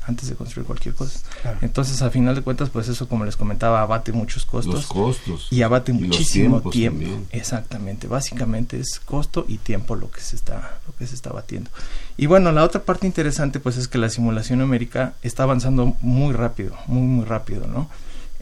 [0.09, 1.19] antes de construir cualquier cosa.
[1.41, 1.59] Claro.
[1.61, 4.73] Entonces, a final de cuentas, pues eso, como les comentaba, abate muchos costos.
[4.73, 5.47] Los costos.
[5.51, 6.99] Y abate Y muchísimo tiempo.
[6.99, 7.27] también.
[7.31, 8.07] Exactamente.
[8.07, 11.69] Básicamente es costo y tiempo lo que se está, lo que se está batiendo.
[12.17, 16.33] Y bueno, la otra parte interesante, pues, es que la simulación numérica está avanzando muy
[16.33, 17.89] rápido, muy, muy rápido, ¿no?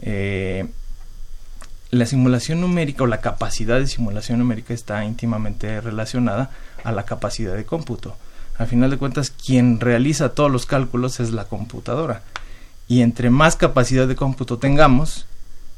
[0.00, 0.66] Eh,
[1.90, 6.50] la simulación numérica o la capacidad de simulación numérica está íntimamente relacionada
[6.84, 8.16] a la capacidad de cómputo.
[8.58, 12.22] Al final de cuentas, quien realiza todos los cálculos es la computadora.
[12.88, 15.26] Y entre más capacidad de cómputo tengamos,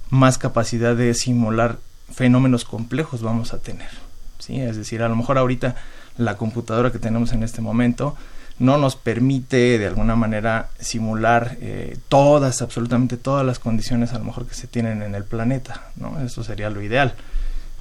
[0.09, 1.79] más capacidad de simular
[2.13, 3.91] fenómenos complejos vamos a tener.
[4.39, 4.61] ¿sí?
[4.61, 5.77] Es decir, a lo mejor ahorita
[6.17, 8.17] la computadora que tenemos en este momento
[8.59, 14.25] no nos permite de alguna manera simular eh, todas, absolutamente todas las condiciones a lo
[14.25, 16.21] mejor que se tienen en el planeta, ¿no?
[16.21, 17.15] Eso sería lo ideal.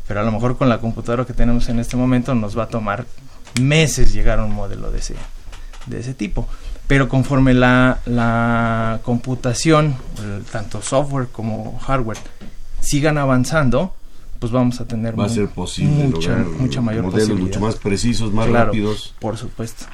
[0.07, 2.69] Pero a lo mejor con la computadora que tenemos en este momento nos va a
[2.69, 3.05] tomar
[3.61, 5.15] meses llegar a un modelo de ese,
[5.85, 6.47] de ese tipo.
[6.87, 12.17] Pero conforme la, la computación, el- tanto software como hardware,
[12.81, 13.93] sigan avanzando,
[14.39, 17.47] pues vamos a tener Va a mu- ser posible mucha, lograr mucha mayor modelos posibilidad.
[17.47, 19.13] mucho más precisos, más Claro, rápidos.
[19.19, 19.85] Por supuesto.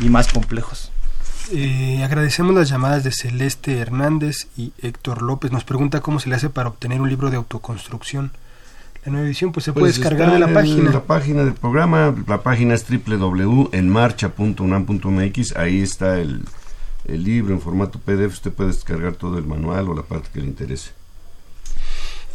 [0.00, 0.90] Y más complejos.
[1.52, 5.50] Eh, agradecemos las llamadas de Celeste Hernández y Héctor López.
[5.52, 8.30] Nos pregunta cómo se le hace para obtener un libro de autoconstrucción.
[9.04, 10.90] La nueva edición pues se puede Pues descargar de la en página.
[10.90, 16.42] La página del programa, la página es www.enmarcha.unam.mx, ahí está el,
[17.06, 20.40] el libro en formato PDF, usted puede descargar todo el manual o la parte que
[20.40, 20.90] le interese.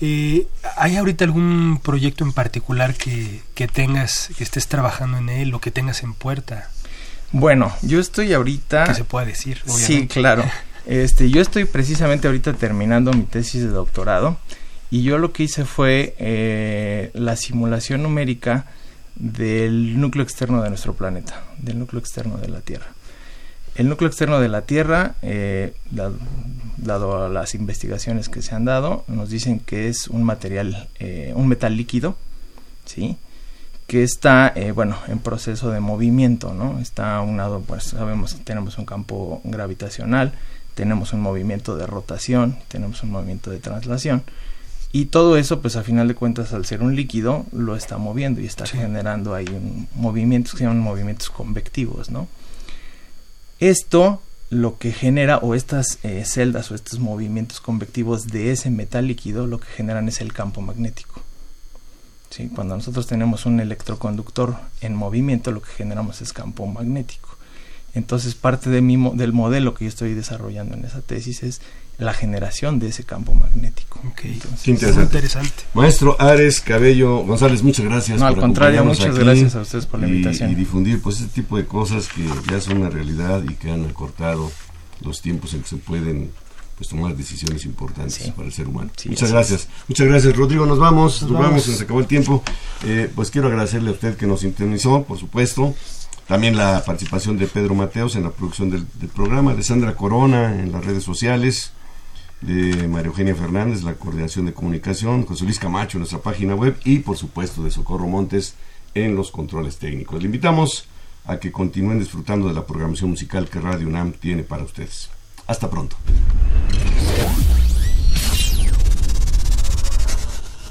[0.01, 0.47] Eh,
[0.77, 5.61] ¿Hay ahorita algún proyecto en particular que, que tengas, que estés trabajando en él o
[5.61, 6.69] que tengas en puerta?
[7.31, 8.85] Bueno, yo estoy ahorita...
[8.85, 9.61] Que se pueda decir.
[9.65, 10.43] Sí, claro.
[10.87, 14.37] Este, yo estoy precisamente ahorita terminando mi tesis de doctorado
[14.91, 18.67] y yo lo que hice fue eh, la simulación numérica
[19.15, 22.87] del núcleo externo de nuestro planeta, del núcleo externo de la Tierra.
[23.75, 26.17] El núcleo externo de la Tierra, eh, dado,
[26.77, 31.47] dado las investigaciones que se han dado, nos dicen que es un material, eh, un
[31.47, 32.15] metal líquido,
[32.85, 33.17] ¿sí?
[33.87, 36.79] que está, eh, bueno, en proceso de movimiento, ¿no?
[36.79, 40.33] Está aunado, pues sabemos que tenemos un campo gravitacional,
[40.73, 44.23] tenemos un movimiento de rotación, tenemos un movimiento de traslación,
[44.97, 48.39] y todo eso, pues a final de cuentas, al ser un líquido, lo está moviendo
[48.39, 48.77] y está Sí.
[48.77, 52.27] generando ahí un movimientos que se llaman movimientos convectivos, ¿no?
[53.59, 59.07] Esto lo que genera, o estas eh, celdas o estos movimientos convectivos de ese metal
[59.07, 61.21] líquido, lo que generan es el campo magnético.
[62.29, 62.49] ¿sí?
[62.53, 67.29] Cuando nosotros tenemos un electroconductor en movimiento, lo que generamos es campo magnético.
[67.95, 71.61] Entonces, parte de mi mo- del modelo que yo estoy desarrollando en esa tesis es
[71.97, 73.99] la generación de ese campo magnético.
[74.07, 74.25] Ok.
[74.25, 75.03] Entonces, Qué Muy interesante.
[75.03, 75.63] interesante.
[75.73, 78.19] Maestro Ares Cabello González, muchas gracias.
[78.19, 80.51] No, al por contrario, muchas gracias a ustedes por la invitación.
[80.51, 83.85] Y, difundir pues este tipo de cosas que ya son una realidad y que han
[83.85, 84.51] acortado
[85.01, 86.31] los tiempos en que se pueden
[86.77, 88.31] pues tomar decisiones importantes Sí.
[88.31, 88.89] para el ser humano.
[88.97, 89.69] Sí, muchas gracias.
[89.87, 90.65] Muchas gracias, Rodrigo.
[90.65, 91.63] Nos vamos, nos, vamos.
[91.63, 92.43] se nos acabó el tiempo.
[92.85, 95.73] Eh, pues quiero agradecerle a usted que nos sintonizó, por supuesto.
[96.27, 100.59] También la participación de Pedro Mateos en la producción del, del programa, de Sandra Corona
[100.59, 101.71] en las redes sociales,
[102.45, 106.77] de María Eugenia Fernández, la coordinación de comunicación, José Luis Camacho en nuestra página web
[106.83, 108.55] y por supuesto de Socorro Montes
[108.93, 110.19] en los controles técnicos.
[110.19, 110.87] Le invitamos
[111.25, 115.09] a que continúen disfrutando de la programación musical que Radio UNAM tiene para ustedes.
[115.47, 115.95] Hasta pronto.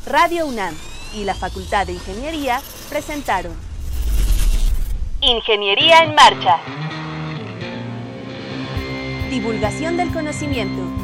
[0.07, 0.75] Radio UNAM
[1.15, 3.53] y la Facultad de Ingeniería presentaron
[5.21, 6.59] Ingeniería en Marcha.
[9.31, 11.04] Divulgación del conocimiento.